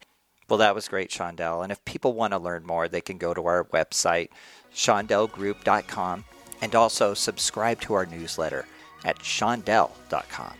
Well, 0.48 0.58
that 0.58 0.74
was 0.74 0.88
great, 0.88 1.10
Shondell. 1.10 1.62
And 1.62 1.70
if 1.72 1.84
people 1.84 2.14
want 2.14 2.32
to 2.32 2.38
learn 2.38 2.64
more, 2.64 2.88
they 2.88 3.00
can 3.02 3.18
go 3.18 3.34
to 3.34 3.44
our 3.46 3.64
website, 3.64 4.28
shondellgroup.com, 4.74 6.24
and 6.60 6.74
also 6.74 7.14
subscribe 7.14 7.80
to 7.82 7.94
our 7.94 8.06
newsletter 8.06 8.66
at 9.04 9.18
shondell.com. 9.18 10.54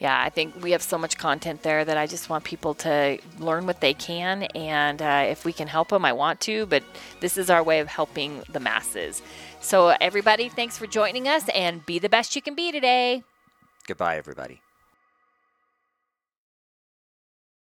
Yeah, 0.00 0.18
I 0.18 0.30
think 0.30 0.62
we 0.62 0.70
have 0.70 0.82
so 0.82 0.96
much 0.96 1.18
content 1.18 1.62
there 1.62 1.84
that 1.84 1.98
I 1.98 2.06
just 2.06 2.30
want 2.30 2.42
people 2.42 2.72
to 2.76 3.18
learn 3.38 3.66
what 3.66 3.82
they 3.82 3.92
can. 3.92 4.44
And 4.54 5.00
uh, 5.02 5.26
if 5.28 5.44
we 5.44 5.52
can 5.52 5.68
help 5.68 5.90
them, 5.90 6.06
I 6.06 6.14
want 6.14 6.40
to. 6.42 6.64
But 6.64 6.82
this 7.20 7.36
is 7.36 7.50
our 7.50 7.62
way 7.62 7.80
of 7.80 7.88
helping 7.88 8.42
the 8.50 8.60
masses. 8.60 9.20
So, 9.60 9.94
everybody, 10.00 10.48
thanks 10.48 10.78
for 10.78 10.86
joining 10.86 11.28
us 11.28 11.46
and 11.50 11.84
be 11.84 11.98
the 11.98 12.08
best 12.08 12.34
you 12.34 12.40
can 12.40 12.54
be 12.54 12.72
today. 12.72 13.24
Goodbye, 13.86 14.16
everybody. 14.16 14.62